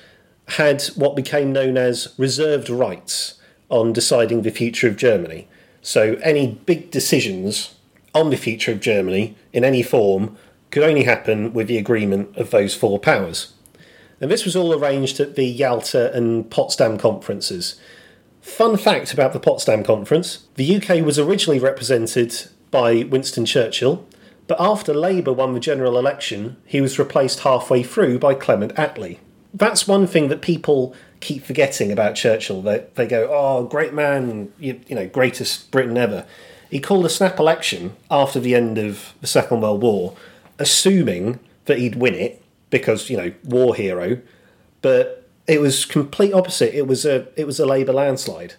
[0.50, 3.36] had what became known as reserved rights
[3.70, 5.48] on deciding the future of Germany.
[5.82, 7.76] So any big decisions
[8.16, 10.38] on the future of Germany in any form
[10.72, 13.54] could only happen with the agreement of those four powers.
[14.20, 17.80] And this was all arranged at the Yalta and Potsdam conferences.
[18.42, 24.06] Fun fact about the Potsdam conference the UK was originally represented by Winston Churchill,
[24.50, 29.20] but after Labour won the general election, he was replaced halfway through by Clement Attlee.
[29.54, 32.62] That's one thing that people keep forgetting about Churchill.
[32.62, 36.26] They, they go, oh, great man, you, you know, greatest Britain ever.
[36.70, 40.16] He called a snap election after the end of the Second World War
[40.60, 44.20] assuming that he'd win it because you know war hero,
[44.82, 46.76] but it was complete opposite.
[46.76, 48.56] It was a it was a Labour landslide.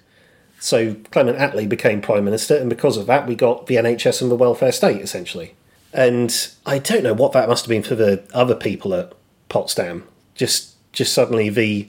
[0.59, 4.31] So Clement Attlee became prime minister, and because of that, we got the NHS and
[4.31, 5.55] the welfare state essentially.
[5.92, 9.12] And I don't know what that must have been for the other people at
[9.48, 10.07] Potsdam.
[10.35, 11.88] Just just suddenly the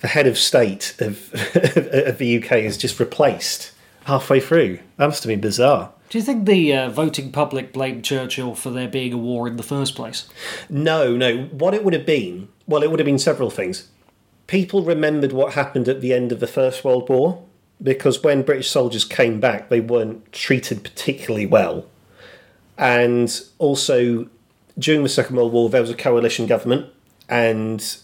[0.00, 3.72] the head of state of, of the UK is just replaced
[4.04, 4.78] halfway through.
[4.96, 5.92] That must have been bizarre.
[6.08, 9.56] Do you think the uh, voting public blamed Churchill for there being a war in
[9.56, 10.26] the first place?
[10.70, 11.44] No, no.
[11.44, 13.88] What it would have been, well, it would have been several things.
[14.46, 17.44] People remembered what happened at the end of the First World War
[17.82, 21.84] because when British soldiers came back, they weren't treated particularly well.
[22.78, 24.28] And also,
[24.78, 26.86] during the Second World War, there was a coalition government,
[27.28, 27.98] and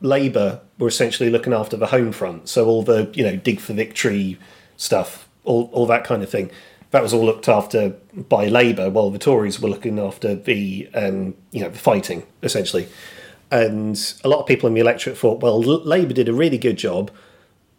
[0.00, 2.48] Labour were essentially looking after the home front.
[2.48, 4.38] So all the, you know, dig for victory
[4.76, 6.50] stuff, all, all that kind of thing
[6.90, 11.34] that was all looked after by Labour, while the Tories were looking after the um,
[11.50, 12.88] you know the fighting essentially.
[13.50, 16.76] And a lot of people in the electorate thought, well, Labour did a really good
[16.76, 17.10] job.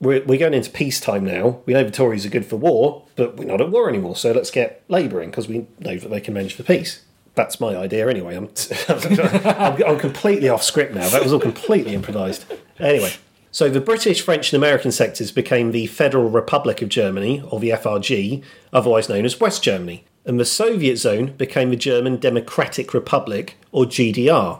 [0.01, 1.59] We're, we're going into peacetime now.
[1.65, 4.15] We know the Tories are good for war, but we're not at war anymore.
[4.15, 7.03] So let's get Labour in because we know that they can manage the peace.
[7.35, 8.35] That's my idea anyway.
[8.35, 8.49] I'm,
[8.87, 11.09] I'm, I'm completely off script now.
[11.09, 12.45] That was all completely improvised.
[12.79, 13.13] Anyway,
[13.51, 17.71] so the British, French, and American sectors became the Federal Republic of Germany, or the
[17.71, 23.57] FRG, otherwise known as West Germany, and the Soviet zone became the German Democratic Republic,
[23.71, 24.59] or GDR.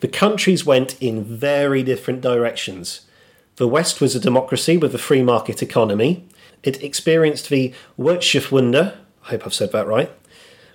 [0.00, 3.02] The countries went in very different directions.
[3.56, 6.26] The West was a democracy with a free market economy.
[6.64, 10.10] It experienced the Wirtschaftswunder, I hope I've said that right,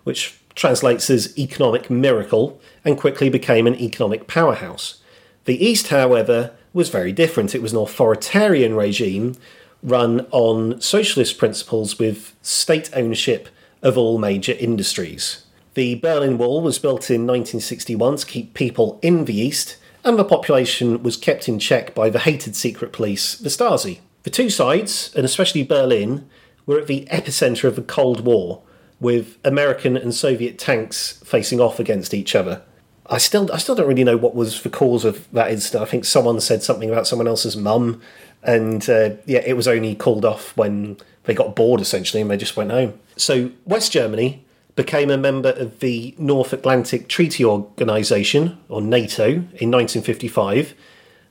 [0.06, 5.02] which translates as economic miracle, and quickly became an economic powerhouse.
[5.46, 7.54] The East, however, was very different.
[7.54, 9.36] It was an authoritarian regime
[9.84, 13.50] run on socialist principles with state ownership
[13.82, 15.46] of all major industries.
[15.74, 20.26] The Berlin Wall was built in 1961 to keep people in the East, and the
[20.26, 24.00] population was kept in check by the hated secret police, the Stasi.
[24.24, 26.30] The two sides, and especially Berlin,
[26.66, 28.62] were at the epicentre of the Cold War,
[29.00, 32.62] with American and Soviet tanks facing off against each other.
[33.08, 35.82] I still I still don't really know what was the cause of that incident.
[35.82, 38.02] I think someone said something about someone else's mum,
[38.44, 42.38] and uh, yeah, it was only called off when they got bored essentially, and they
[42.38, 43.00] just went home.
[43.16, 49.72] So West Germany became a member of the North Atlantic Treaty Organization, or NATO, in
[49.72, 50.74] 1955.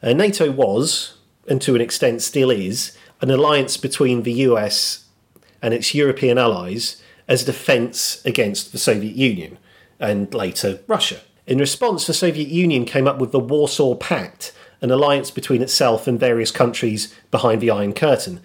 [0.02, 1.14] Uh, NATO was,
[1.48, 5.06] and to an extent still is, an alliance between the US
[5.62, 9.58] and its European allies as a defence against the Soviet Union
[9.98, 11.20] and later Russia.
[11.46, 16.06] In response, the Soviet Union came up with the Warsaw Pact, an alliance between itself
[16.06, 18.40] and various countries behind the Iron Curtain.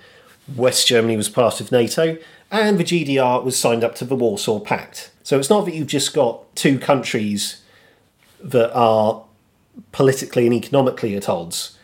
[0.56, 2.18] West Germany was part of NATO,
[2.54, 5.12] and the GDR was signed up to the Warsaw Pact.
[5.24, 7.64] So it's not that you've just got two countries
[8.42, 9.24] that are
[9.92, 11.78] politically and economically at odds.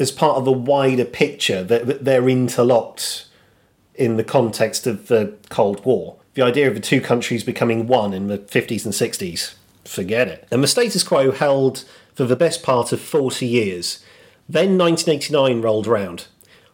[0.00, 3.26] As part of a wider picture, that they're interlocked
[3.94, 6.16] in the context of the Cold War.
[6.34, 10.48] The idea of the two countries becoming one in the 50s and 60s forget it.
[10.50, 14.04] And the status quo held for the best part of 40 years.
[14.48, 16.26] Then 1989 rolled around.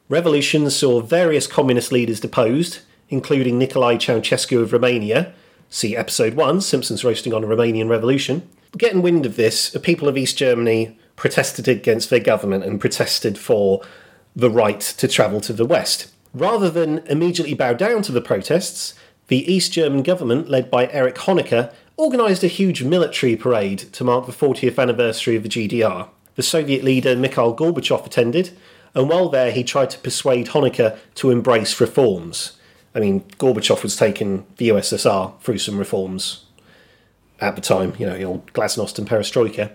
[0.09, 5.33] Revolutions saw various communist leaders deposed, including Nicolae Ceausescu of Romania.
[5.71, 8.49] See episode 1, Simpsons roasting on a Romanian revolution.
[8.77, 13.39] Getting wind of this, the people of East Germany protested against their government and protested
[13.39, 13.83] for
[14.35, 16.13] the right to travel to the West.
[16.35, 18.95] Rather than immediately bow down to the protests,
[19.29, 24.27] the East German government, led by Erich Honecker, organised a huge military parade to mark
[24.27, 26.09] the 40th anniversary of the GDR.
[26.35, 28.51] The Soviet leader Mikhail Gorbachev attended,
[28.95, 32.53] and while there, he tried to persuade Honecker to embrace reforms.
[32.97, 36.47] I mean, Gorbachev was taking the USSR through some reforms
[37.39, 39.71] at the time, you know, the old glasnost and perestroika.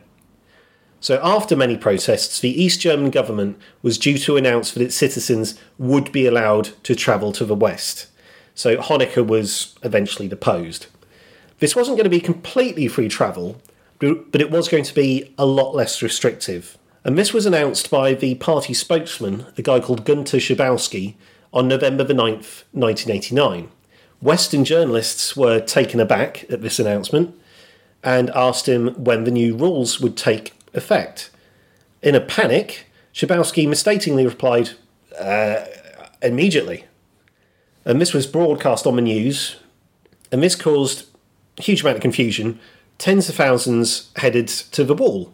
[1.00, 5.58] So, after many protests, the East German government was due to announce that its citizens
[5.78, 8.08] would be allowed to travel to the West.
[8.56, 10.88] So, Honecker was eventually deposed.
[11.60, 13.62] This wasn't going to be completely free travel,
[14.00, 16.76] but it was going to be a lot less restrictive.
[17.04, 21.16] And this was announced by the party spokesman, a guy called Gunter Schabowski,
[21.54, 23.70] on November the 9th, 1989.
[24.22, 27.36] Western journalists were taken aback at this announcement
[28.04, 31.30] and asked him when the new rules would take effect.
[32.02, 34.72] In a panic, Schabowski mistakenly replied,
[35.20, 35.66] uh,
[36.22, 36.86] immediately.
[37.84, 39.58] And this was broadcast on the news,
[40.32, 41.08] and this caused
[41.58, 42.60] a huge amount of confusion.
[42.98, 45.34] Tens of thousands headed to the wall.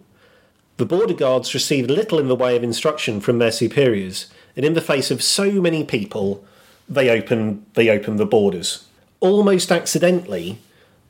[0.77, 4.73] The border guards received little in the way of instruction from their superiors, and in
[4.73, 6.43] the face of so many people,
[6.89, 8.85] they opened they opened the borders.
[9.21, 10.59] Almost accidentally,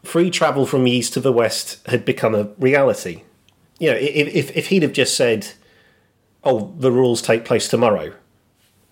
[0.03, 3.23] free travel from the east to the west had become a reality
[3.79, 5.49] you know, if, if, he'd have just said,
[6.43, 8.13] oh, the rules take place tomorrow,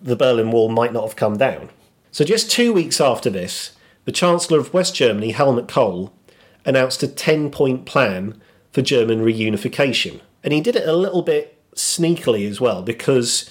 [0.00, 1.70] the Berlin Wall might not have come down.
[2.12, 3.72] So just two weeks after this,
[4.04, 6.12] the Chancellor of West Germany, Helmut Kohl,
[6.64, 8.40] announced a 10 point plan
[8.72, 10.20] for German reunification.
[10.44, 13.50] And he did it a little bit sneakily as well, because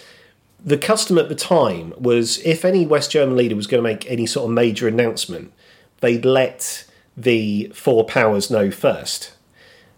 [0.66, 4.10] the custom at the time was if any West German leader was going to make
[4.10, 5.54] any sort of major announcement,
[6.02, 9.34] they'd let the four powers know first.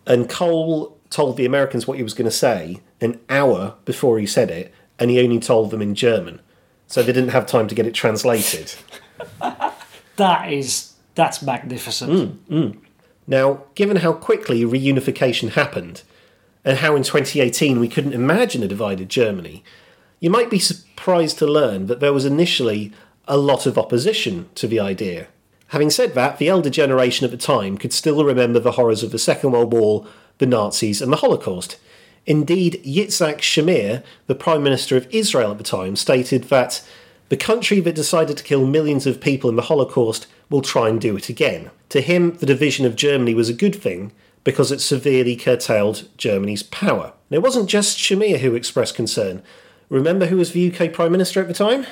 [0.06, 4.26] And Kohl told the Americans what he was going to say an hour before he
[4.26, 6.42] said it, and he only told them in German.
[6.88, 8.74] So they didn't have time to get it translated.
[10.18, 12.12] that is that's magnificent.
[12.12, 12.80] Mm, mm.
[13.26, 16.04] Now, given how quickly reunification happened,
[16.66, 19.64] and how in 2018 we couldn't imagine a divided Germany,
[20.20, 22.92] you might be surprised to learn that there was initially
[23.28, 25.28] a lot of opposition to the idea.
[25.68, 29.12] Having said that, the elder generation at the time could still remember the horrors of
[29.12, 31.78] the Second World War the Nazis, and the Holocaust.
[32.26, 36.84] Indeed, Yitzhak Shamir, the Prime Minister of Israel at the time, stated that
[37.30, 41.00] the country that decided to kill millions of people in the Holocaust will try and
[41.00, 41.72] do it again.
[41.90, 44.12] To him, the division of Germany was a good thing
[44.44, 47.14] because it severely curtailed Germany's power.
[47.30, 49.42] And it wasn't just Shamir who expressed concern.
[49.90, 51.86] Remember who was the UK Prime Minister at the time?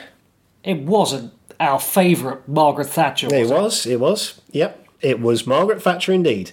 [0.63, 3.27] It wasn't our favourite Margaret Thatcher.
[3.27, 4.41] Was it was, it was.
[4.51, 6.51] Yep, it was Margaret Thatcher indeed.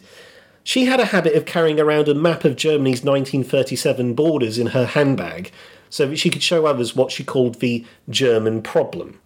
[0.64, 4.86] She had a habit of carrying around a map of Germany's 1937 borders in her
[4.86, 5.50] handbag
[5.90, 9.20] so that she could show others what she called the German problem.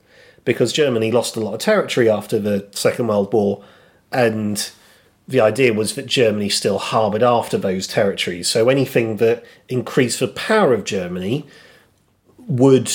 [0.44, 3.62] Because Germany lost a lot of territory after the Second World War,
[4.12, 4.70] and
[5.28, 8.48] the idea was that Germany still harboured after those territories.
[8.48, 11.44] So anything that increased the power of Germany
[12.46, 12.92] would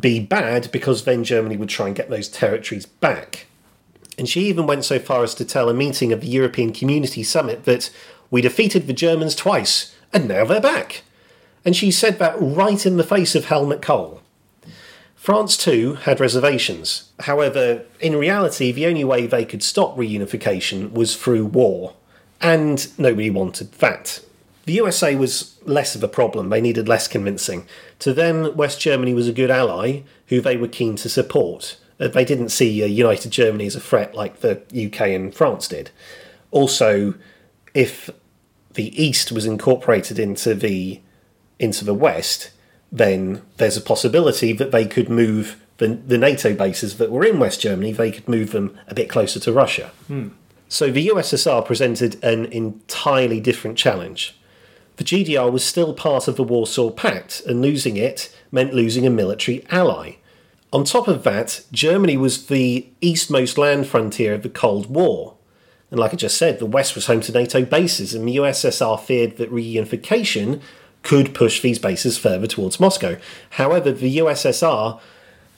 [0.00, 3.46] be bad because then Germany would try and get those territories back.
[4.18, 7.22] And she even went so far as to tell a meeting of the European Community
[7.22, 7.90] Summit that
[8.30, 11.02] we defeated the Germans twice, and now they're back.
[11.64, 14.20] And she said that right in the face of Helmut Kohl.
[15.14, 17.10] France too had reservations.
[17.20, 21.94] However, in reality, the only way they could stop reunification was through war,
[22.40, 24.20] and nobody wanted that.
[24.64, 27.66] The USA was less of a problem, they needed less convincing.
[28.00, 31.78] To them, West Germany was a good ally who they were keen to support.
[31.98, 35.68] Uh, they didn't see uh, United Germany as a threat like the UK and France
[35.68, 35.90] did.
[36.50, 37.14] Also,
[37.74, 38.10] if
[38.74, 41.00] the East was incorporated into the
[41.58, 42.50] into the West,
[42.90, 47.38] then there's a possibility that they could move the, the NATO bases that were in
[47.38, 49.90] West Germany, they could move them a bit closer to Russia.
[50.06, 50.28] Hmm.
[50.68, 54.36] So the USSR presented an entirely different challenge.
[54.96, 59.10] The GDR was still part of the Warsaw Pact, and losing it meant losing a
[59.10, 60.16] military ally.
[60.72, 65.36] On top of that, Germany was the eastmost land frontier of the Cold War.
[65.90, 68.98] And like I just said, the West was home to NATO bases, and the USSR
[68.98, 70.60] feared that reunification
[71.02, 73.16] could push these bases further towards Moscow.
[73.50, 75.00] However, the USSR,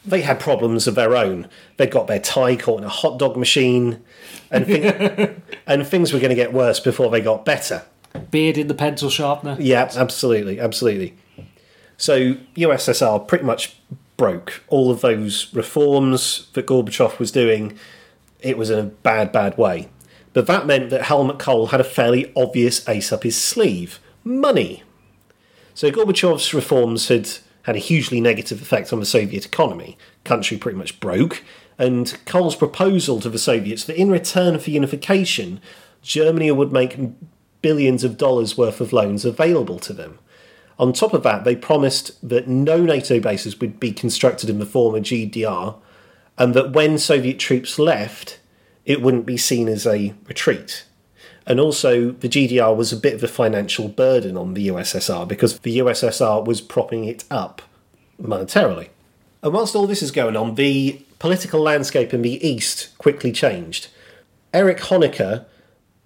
[0.04, 1.48] they had problems of their own.
[1.76, 4.02] They'd got their tie caught in a hot dog machine,
[4.50, 4.68] and,
[5.66, 7.84] and things were going to get worse before they got better.
[8.30, 9.56] Beard in the pencil sharpener.
[9.58, 11.14] Yeah, absolutely, absolutely.
[11.96, 13.76] So USSR pretty much
[14.16, 14.62] broke.
[14.68, 17.78] All of those reforms that Gorbachev was doing,
[18.40, 19.88] it was in a bad, bad way.
[20.32, 24.82] But that meant that Helmut Kohl had a fairly obvious ace up his sleeve money.
[25.74, 27.28] So Gorbachev's reforms had
[27.62, 29.96] had a hugely negative effect on the Soviet economy.
[30.22, 31.42] Country pretty much broke,
[31.78, 35.60] and Kohl's proposal to the Soviets that in return for unification,
[36.02, 36.98] Germany would make
[37.64, 40.18] billions of dollars worth of loans available to them.
[40.78, 44.66] On top of that, they promised that no NATO bases would be constructed in the
[44.66, 45.74] former GDR,
[46.36, 48.38] and that when Soviet troops left,
[48.84, 50.84] it wouldn't be seen as a retreat.
[51.46, 55.60] And also, the GDR was a bit of a financial burden on the USSR because
[55.60, 57.62] the USSR was propping it up
[58.20, 58.90] monetarily.
[59.42, 63.88] And whilst all this is going on, the political landscape in the East quickly changed.
[64.52, 65.46] Erich Honecker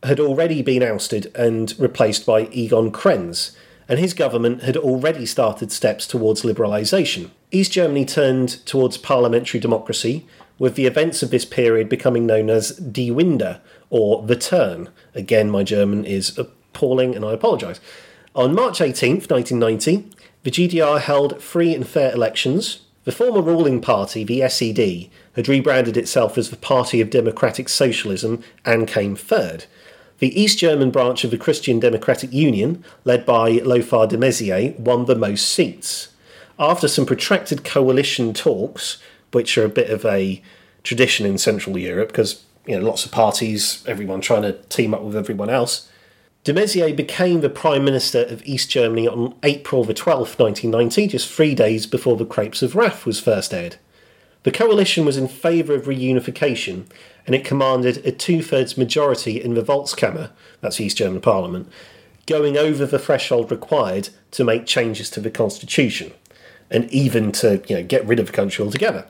[0.03, 3.57] had already been ousted and replaced by Egon Krenz,
[3.89, 7.31] and his government had already started steps towards liberalisation.
[7.51, 10.27] East Germany turned towards parliamentary democracy,
[10.59, 14.91] with the events of this period becoming known as Die Wende, or The Turn.
[15.15, 17.81] Again, my German is appalling and I apologise.
[18.35, 20.11] On March 18th, 1990,
[20.43, 22.83] the GDR held free and fair elections.
[23.05, 28.43] The former ruling party, the SED, had rebranded itself as the Party of Democratic Socialism
[28.65, 29.65] and came third.
[30.19, 35.05] The East German branch of the Christian Democratic Union, led by Lothar de Maizière, won
[35.05, 36.09] the most seats.
[36.59, 38.99] After some protracted coalition talks,
[39.31, 40.43] which are a bit of a
[40.83, 45.03] tradition in Central Europe because you know lots of parties, everyone trying to team up
[45.03, 45.89] with everyone else.
[46.45, 51.31] De Maizière became the Prime Minister of East Germany on April the 12th, 1990, just
[51.31, 53.77] three days before The Crepes of Wrath was first aired.
[54.49, 56.87] The coalition was in favour of reunification
[57.27, 60.31] and it commanded a two thirds majority in the Volkskammer,
[60.63, 61.71] that's East German Parliament,
[62.25, 66.15] going over the threshold required to make changes to the constitution
[66.71, 69.07] and even to you know, get rid of the country altogether.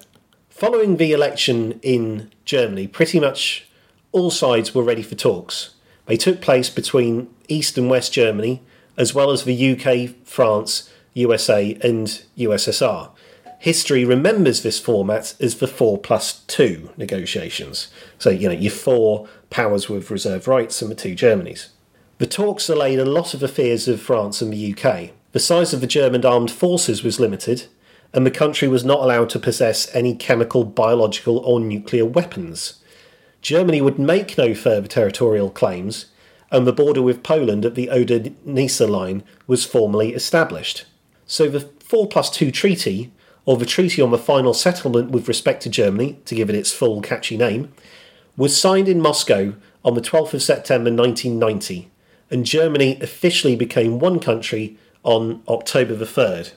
[0.51, 3.69] Following the election in Germany, pretty much
[4.11, 5.77] all sides were ready for talks.
[6.07, 8.61] They took place between East and West Germany,
[8.97, 13.11] as well as the UK, France, USA, and USSR.
[13.61, 17.89] History remembers this format as the 4 plus 2 negotiations.
[18.19, 21.69] So, you know, your four powers with reserved rights and the two Germanys.
[22.19, 25.11] The talks allayed a lot of the fears of France and the UK.
[25.33, 27.67] The size of the German armed forces was limited,
[28.13, 32.83] and the country was not allowed to possess any chemical, biological, or nuclear weapons.
[33.43, 36.07] Germany would make no further territorial claims,
[36.51, 40.87] and the border with Poland at the Oder Neisse line was formally established.
[41.27, 43.13] So the 4 plus 2 treaty,
[43.49, 46.71] or the treaty on the final settlement with respect to Germany, to give it its
[46.71, 47.73] full catchy name,
[48.37, 51.91] was signed in Moscow on the 12th of September 1990,
[52.31, 56.53] and Germany officially became one country on October the 3rd.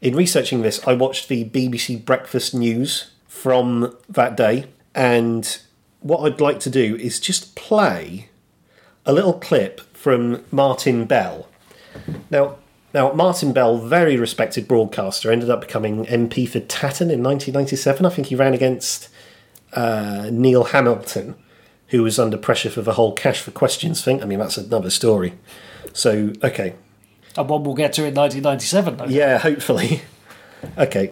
[0.00, 4.64] In researching this, I watched the BBC Breakfast News from that day,
[4.96, 5.60] and
[6.00, 8.30] what I'd like to do is just play
[9.06, 11.48] a little clip from Martin Bell.
[12.32, 12.56] Now,
[12.94, 18.06] now Martin Bell, very respected broadcaster, ended up becoming MP for Tatton in 1997.
[18.06, 19.08] I think he ran against
[19.72, 21.34] uh, Neil Hamilton,
[21.88, 24.22] who was under pressure for the whole cash for questions thing.
[24.22, 25.34] I mean, that's another story.
[25.92, 26.74] So, okay,
[27.36, 29.00] and one we'll get to in 1997.
[29.00, 29.12] Okay?
[29.12, 30.02] Yeah, hopefully.
[30.78, 31.10] okay.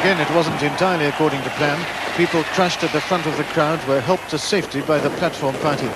[0.00, 1.78] Again, it wasn't entirely according to plan.
[2.16, 5.54] People crushed at the front of the crowd were helped to safety by the platform
[5.56, 5.88] party.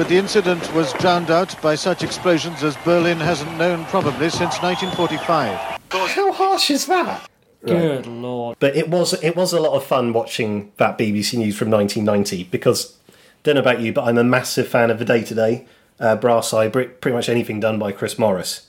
[0.00, 4.62] But the incident was drowned out by such explosions as Berlin hasn't known probably since
[4.62, 5.78] 1945.
[5.90, 7.28] How harsh is that?
[7.62, 8.56] Good lord!
[8.60, 12.44] But it was it was a lot of fun watching that BBC News from 1990
[12.44, 12.96] because
[13.42, 15.66] don't know about you, but I'm a massive fan of the Day Today
[16.00, 18.68] uh, brass eye, pretty much anything done by Chris Morris.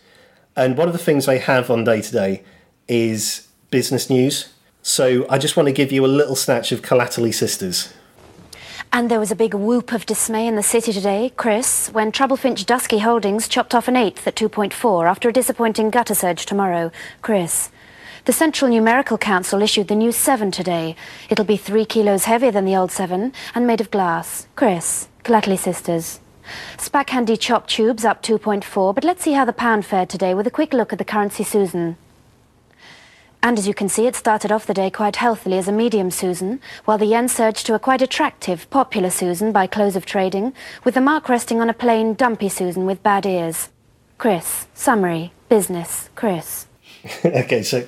[0.58, 2.44] And one of the things they have on Day Today
[2.90, 4.52] is business news.
[4.82, 7.94] So I just want to give you a little snatch of Collaterlie Sisters.
[8.94, 12.66] And there was a big whoop of dismay in the city today, Chris, when Treble-Finch
[12.66, 16.92] Dusky Holdings chopped off an eighth at 2.4 after a disappointing gutter surge tomorrow.
[17.22, 17.70] Chris.
[18.26, 20.98] The Central Numerical Council issued the new 7 today.
[21.30, 24.48] It'll be three kilos heavier than the old 7 and made of glass.
[24.58, 26.20] Chris, Collaterlie Sisters.
[26.76, 30.48] SPAC Handy Chop Tubes up 2.4, but let's see how the pound fared today with
[30.48, 31.96] a quick look at the currency Susan.
[33.44, 36.12] And as you can see, it started off the day quite healthily as a medium
[36.12, 40.54] Susan, while the yen surged to a quite attractive, popular Susan by close of trading,
[40.84, 43.70] with the mark resting on a plain, dumpy Susan with bad ears.
[44.18, 46.68] Chris, summary, business, Chris.
[47.26, 47.88] okay, so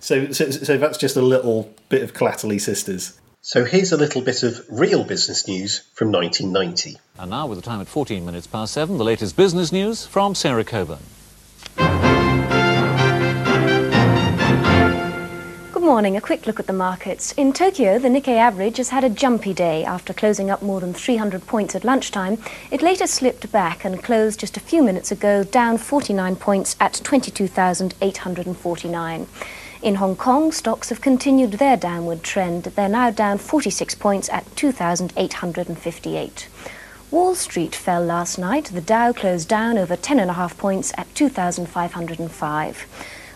[0.00, 3.18] so, so, so that's just a little bit of Collaterlie Sisters.
[3.40, 6.98] So here's a little bit of real business news from 1990.
[7.18, 10.34] And now, with the time at 14 minutes past seven, the latest business news from
[10.34, 11.00] Sarah Coburn.
[15.94, 16.16] Morning.
[16.16, 17.30] A quick look at the markets.
[17.36, 20.92] In Tokyo, the Nikkei average has had a jumpy day after closing up more than
[20.92, 22.36] 300 points at lunchtime.
[22.72, 27.00] It later slipped back and closed just a few minutes ago down 49 points at
[27.04, 29.26] 22,849.
[29.82, 32.64] In Hong Kong, stocks have continued their downward trend.
[32.64, 36.48] They're now down 46 points at 2,858.
[37.12, 38.64] Wall Street fell last night.
[38.64, 42.86] The Dow closed down over 10.5 points at 2,505.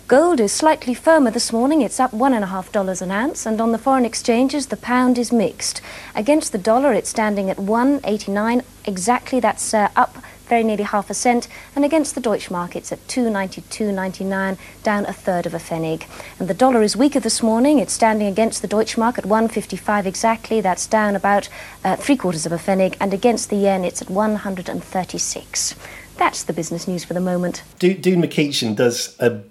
[0.08, 1.82] Gold is slightly firmer this morning.
[1.82, 3.44] It's up $1.5 an ounce.
[3.44, 5.82] And on the foreign exchanges, the pound is mixed.
[6.14, 9.38] Against the dollar, it's standing at 189 exactly.
[9.38, 11.46] That's uh, up very nearly half a cent.
[11.76, 16.06] And against the Deutsche mark, it's at 292.99, down a third of a pfennig.
[16.38, 17.78] And the dollar is weaker this morning.
[17.78, 20.62] It's standing against the Deutsche mark at 155 exactly.
[20.62, 21.50] That's down about
[21.84, 22.96] uh, three quarters of a pfennig.
[22.98, 25.74] And against the yen, it's at 136.
[26.16, 27.62] That's the business news for the moment.
[28.16, 29.42] Mackichan does a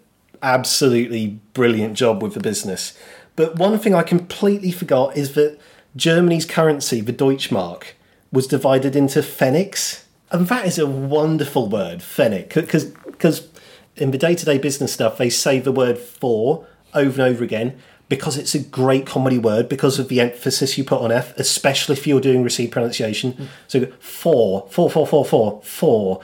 [0.41, 2.97] absolutely brilliant job with the business.
[3.35, 5.59] But one thing I completely forgot is that
[5.95, 7.83] Germany's currency, the Deutschmark,
[8.31, 10.03] was divided into pfennigs.
[10.31, 13.47] And that is a wonderful word, pfennig, because
[13.95, 17.77] in the Day Today business stuff, they say the word for over and over again
[18.09, 21.95] because it's a great comedy word because of the emphasis you put on F, especially
[21.95, 23.33] if you're doing received pronunciation.
[23.33, 23.47] Mm.
[23.67, 26.21] So for, for, for, for, for, for.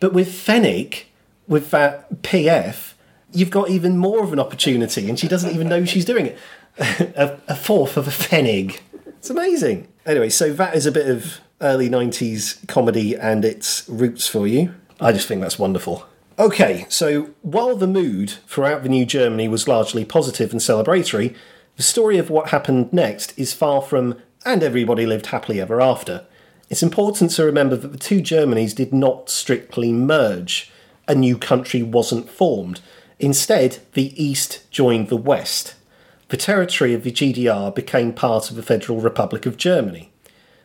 [0.00, 1.04] But with pfennig,
[1.48, 2.93] with that PF,
[3.34, 6.38] you've got even more of an opportunity, and she doesn't even know she's doing it.
[6.78, 8.80] a, a fourth of a pfennig.
[9.06, 9.88] It's amazing.
[10.06, 14.74] Anyway, so that is a bit of early 90s comedy and its roots for you.
[15.00, 16.06] I just think that's wonderful.
[16.38, 21.34] Okay, so while the mood throughout the new Germany was largely positive and celebratory,
[21.76, 26.26] the story of what happened next is far from, and everybody lived happily ever after.
[26.68, 30.72] It's important to remember that the two Germanys did not strictly merge.
[31.06, 32.80] A new country wasn't formed.
[33.18, 35.74] Instead, the East joined the West.
[36.28, 40.10] The territory of the GDR became part of the Federal Republic of Germany.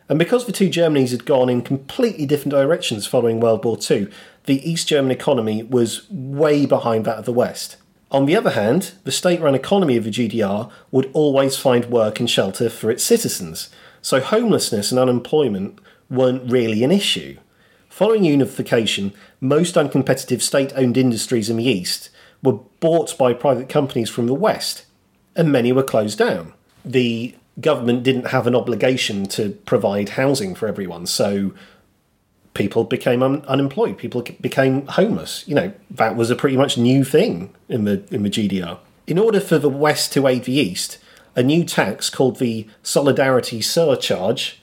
[0.08, 4.08] And because the two Germanys had gone in completely different directions following World War II,
[4.46, 7.76] the East German economy was way behind that of the West.
[8.10, 12.18] On the other hand, the state run economy of the GDR would always find work
[12.18, 13.70] and shelter for its citizens,
[14.02, 15.78] so homelessness and unemployment
[16.08, 17.38] weren't really an issue.
[17.88, 22.10] Following unification, most uncompetitive state owned industries in the East
[22.42, 24.84] were bought by private companies from the West,
[25.36, 26.54] and many were closed down.
[26.84, 31.52] The government didn't have an obligation to provide housing for everyone, so
[32.54, 33.98] people became un- unemployed.
[33.98, 35.44] People became homeless.
[35.46, 38.78] You know that was a pretty much new thing in the in the GDR.
[39.06, 40.98] In order for the West to aid the East,
[41.36, 44.60] a new tax called the Solidarity Surcharge,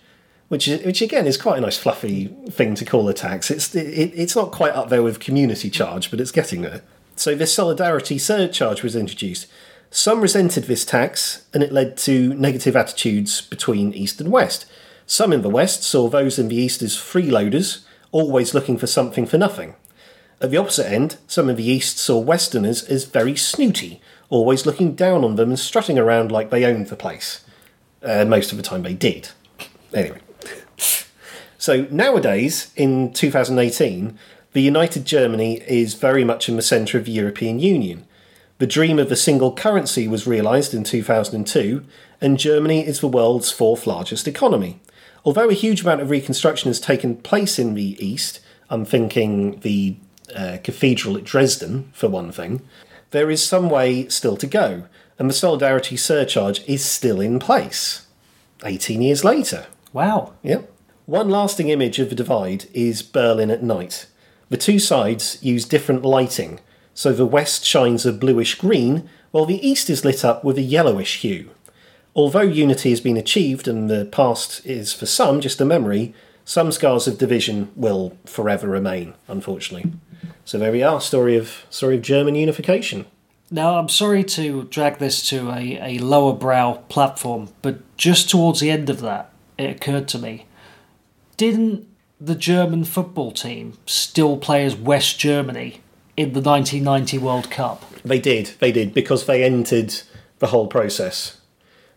[0.47, 3.51] which is which again is quite a nice fluffy thing to call a tax.
[3.51, 6.81] It's it, it's not quite up there with community charge, but it's getting there.
[7.17, 9.47] So this solidarity surcharge was introduced.
[9.89, 14.67] Some resented this tax, and it led to negative attitudes between East and West.
[15.07, 19.25] Some in the West saw those in the East as freeloaders, always looking for something
[19.25, 19.73] for nothing.
[20.39, 23.99] At the opposite end, some in the East saw Westerners as very snooty,
[24.29, 27.43] always looking down on them and strutting around like they owned the place.
[28.03, 29.29] Uh, most of the time they did.
[29.93, 30.19] Anyway.
[31.59, 34.17] So nowadays, in 2018,
[34.57, 38.07] the United Germany is very much in the centre of the European Union.
[38.57, 41.85] The dream of a single currency was realised in 2002,
[42.19, 44.79] and Germany is the world's fourth largest economy.
[45.23, 49.97] Although a huge amount of reconstruction has taken place in the East, I'm thinking the
[50.35, 52.61] uh, cathedral at Dresden, for one thing,
[53.11, 54.87] there is some way still to go,
[55.19, 58.07] and the solidarity surcharge is still in place.
[58.65, 59.67] 18 years later.
[59.93, 60.33] Wow.
[60.41, 60.73] Yep.
[61.05, 64.07] One lasting image of the divide is Berlin at night.
[64.49, 66.59] The two sides use different lighting,
[66.93, 70.61] so the west shines a bluish green, while the east is lit up with a
[70.61, 71.51] yellowish hue.
[72.15, 76.13] Although unity has been achieved and the past is for some just a memory,
[76.45, 79.91] some scars of division will forever remain, unfortunately.
[80.45, 83.05] So there we are, story of story of German unification.
[83.51, 88.61] Now, I'm sorry to drag this to a, a lower brow platform, but just towards
[88.61, 90.45] the end of that, it occurred to me
[91.37, 91.87] didn't
[92.19, 95.81] the German football team still play as West Germany
[96.15, 97.85] in the 1990 World Cup?
[98.03, 99.93] They did, they did, because they entered
[100.39, 101.39] the whole process.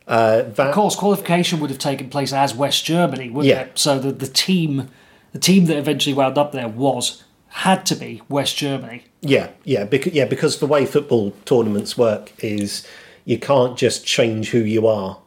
[0.07, 0.68] Uh, that...
[0.68, 3.62] Of course, qualification would have taken place as West Germany, wouldn't yeah.
[3.62, 3.79] it?
[3.79, 4.91] So the, the team,
[5.33, 9.05] the team that eventually wound up there was had to be West Germany.
[9.21, 12.87] Yeah, yeah, because yeah, because the way football tournaments work is
[13.25, 15.18] you can't just change who you are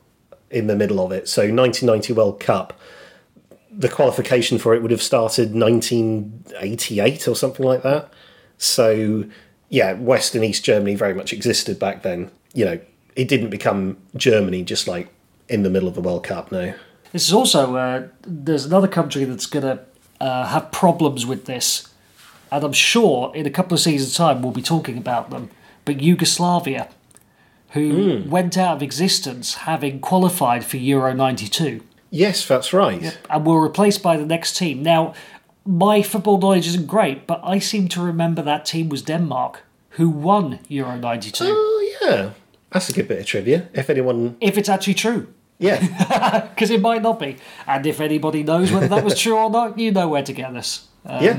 [0.49, 1.27] in the middle of it.
[1.27, 2.79] So 1990 World Cup
[3.75, 8.11] the qualification for it would have started 1988 or something like that.
[8.57, 9.25] So,
[9.69, 12.31] yeah, West and East Germany very much existed back then.
[12.53, 12.79] You know,
[13.15, 15.09] it didn't become Germany just like
[15.49, 16.51] in the middle of the World Cup.
[16.51, 16.73] No.
[17.11, 19.83] This is also uh, there's another country that's going to
[20.19, 21.87] uh, have problems with this,
[22.51, 25.49] and I'm sure in a couple of seasons' time we'll be talking about them.
[25.85, 26.89] But Yugoslavia,
[27.71, 31.83] who went out of existence having qualified for Euro '92
[32.13, 33.17] Yes, that's right.
[33.29, 34.83] and were replaced by the next team.
[34.83, 35.13] Now,
[35.65, 39.61] my football knowledge isn't great, but I seem to remember that team was Denmark,
[39.97, 41.43] who won Euro '92.
[41.47, 42.29] Oh yeah,
[42.71, 43.67] that's a good bit of trivia.
[43.73, 45.27] If anyone, If it's actually true.
[45.59, 45.79] yeah,
[46.53, 47.35] because it might not be.
[47.65, 50.55] And if anybody knows whether that was true or not, you know where to get
[50.55, 50.87] us.
[51.05, 51.37] Um, yeah,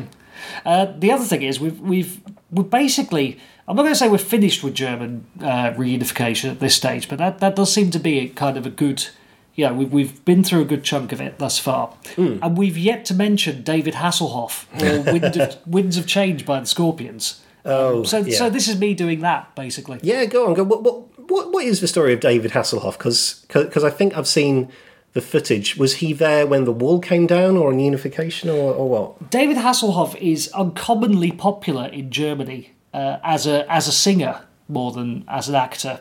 [0.66, 2.20] Uh, the other thing is we've we've
[2.51, 3.39] we're basically.
[3.68, 7.16] I'm not going to say we're finished with German uh, reunification at this stage, but
[7.18, 9.09] that, that does seem to be a kind of a good.
[9.57, 13.05] Yeah, we've, we've been through a good chunk of it thus far, and we've yet
[13.07, 17.41] to mention David Hasselhoff or Wind of, Winds of Change by the Scorpions.
[17.65, 18.37] oh, So, yeah.
[18.37, 20.01] so this is me doing that basically.
[20.03, 20.55] Yeah, go on.
[20.55, 20.65] Go.
[20.65, 22.99] What what what, what is the story of David Hasselhoff?
[22.99, 24.71] Because because I think I've seen
[25.13, 25.77] the footage.
[25.77, 29.31] Was he there when the wall came down, or in unification, or, or what?
[29.31, 35.25] David Hasselhoff is uncommonly popular in Germany uh, as a as a singer more than
[35.29, 36.01] as an actor.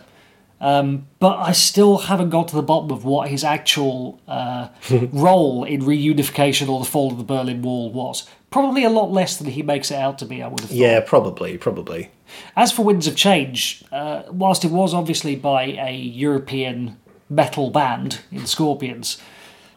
[0.64, 4.70] Um, but I still haven't got to the bottom of what his actual uh,
[5.11, 8.26] role in reunification or the fall of the Berlin Wall was.
[8.49, 10.78] Probably a lot less than he makes it out to be, I would have thought.
[10.78, 12.11] Yeah, probably, probably.
[12.55, 16.97] As for Winds of Change, uh, whilst it was obviously by a European
[17.30, 19.22] metal band in Scorpions,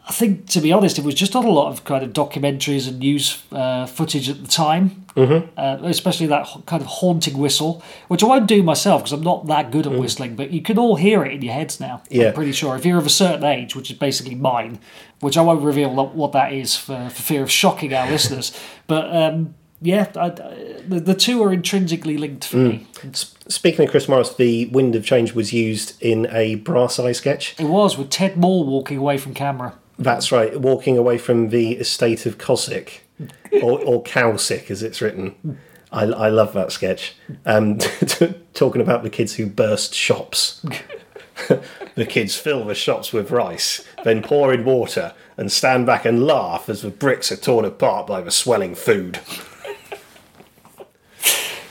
[0.07, 2.87] I think, to be honest, it was just on a lot of kind of documentaries
[2.87, 5.49] and news uh, footage at the time, mm-hmm.
[5.57, 9.47] uh, especially that kind of haunting whistle, which I won't do myself because I'm not
[9.47, 12.03] that good at whistling, but you can all hear it in your heads now.
[12.09, 12.27] Yeah.
[12.27, 12.77] I'm pretty sure.
[12.77, 14.79] If you're of a certain age, which is basically mine,
[15.19, 19.13] which I won't reveal what- that is for, for fear of shocking our listeners, but
[19.13, 22.87] um, yeah, I, the, the two are intrinsically linked for me.
[23.11, 27.55] Speaking of Chris Morris, the Wind of Change was used in a Brass Eye sketch.
[27.59, 29.77] It was with Ted Maul walking away from camera.
[29.99, 33.03] That's right, walking away from the estate of Cossack,
[33.61, 35.59] or, or Cowsick as it's written.
[35.91, 37.15] I, I love that sketch.
[37.45, 37.79] Um,
[38.53, 40.63] talking about the kids who burst shops.
[41.95, 46.25] the kids fill the shops with rice, then pour in water and stand back and
[46.25, 49.19] laugh as the bricks are torn apart by the swelling food.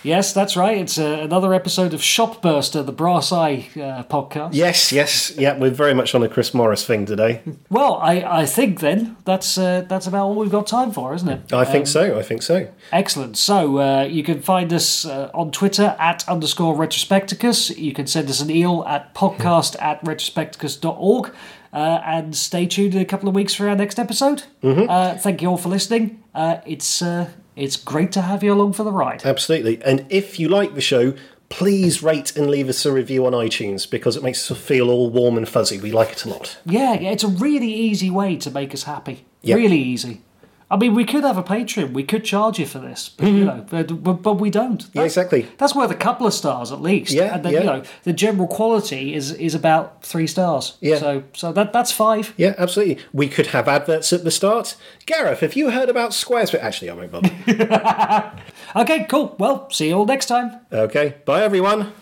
[0.07, 0.79] Yes, that's right.
[0.79, 4.51] It's uh, another episode of Shopburster, the Brass Eye uh, podcast.
[4.53, 7.43] Yes, yes, yeah, we're very much on a Chris Morris thing today.
[7.71, 11.29] Well, I, I think then that's uh, that's about all we've got time for, isn't
[11.29, 11.53] it?
[11.53, 12.69] I think so, I think so.
[12.93, 13.37] Excellent.
[13.37, 17.77] So uh, you can find us uh, on Twitter at underscore retrospecticus.
[17.77, 21.35] You can send us an email at podcast at retrospecticus.org.
[21.73, 24.45] Uh, and stay tuned in a couple of weeks for our next episode.
[24.63, 26.23] Uh, thank you all for listening.
[26.35, 29.25] Uh, it's uh, it's great to have you along for the ride.
[29.25, 29.83] Absolutely.
[29.83, 31.15] And if you like the show,
[31.49, 35.11] please rate and leave us a review on iTunes because it makes us feel all
[35.11, 35.79] warm and fuzzy.
[35.81, 36.59] We like it a lot.
[36.65, 39.25] Yeah, yeah, it's a really easy way to make us happy.
[39.43, 39.57] Yep.
[39.57, 40.23] Really easy.
[40.69, 41.93] I mean, we could have a Patreon.
[41.93, 43.37] We could charge you for this, but mm-hmm.
[43.37, 44.85] you know, but, but we don't.
[44.93, 45.47] Yeah, exactly.
[45.59, 47.12] That's worth a couple of stars at least.
[47.12, 47.61] Yeah, and then yeah.
[47.61, 50.77] you know, the general quality is is about three stars.
[50.81, 50.99] Yeah.
[50.99, 52.35] So so that that's five.
[52.37, 52.99] Yeah, absolutely.
[53.12, 54.77] We could have adverts at the start.
[55.07, 56.61] Gareth, have you heard about Squarespace?
[56.61, 58.33] Actually, I won't bother.
[58.77, 59.37] okay, cool.
[59.39, 60.61] Well, see you all next time.
[60.73, 61.93] Okay, bye everyone.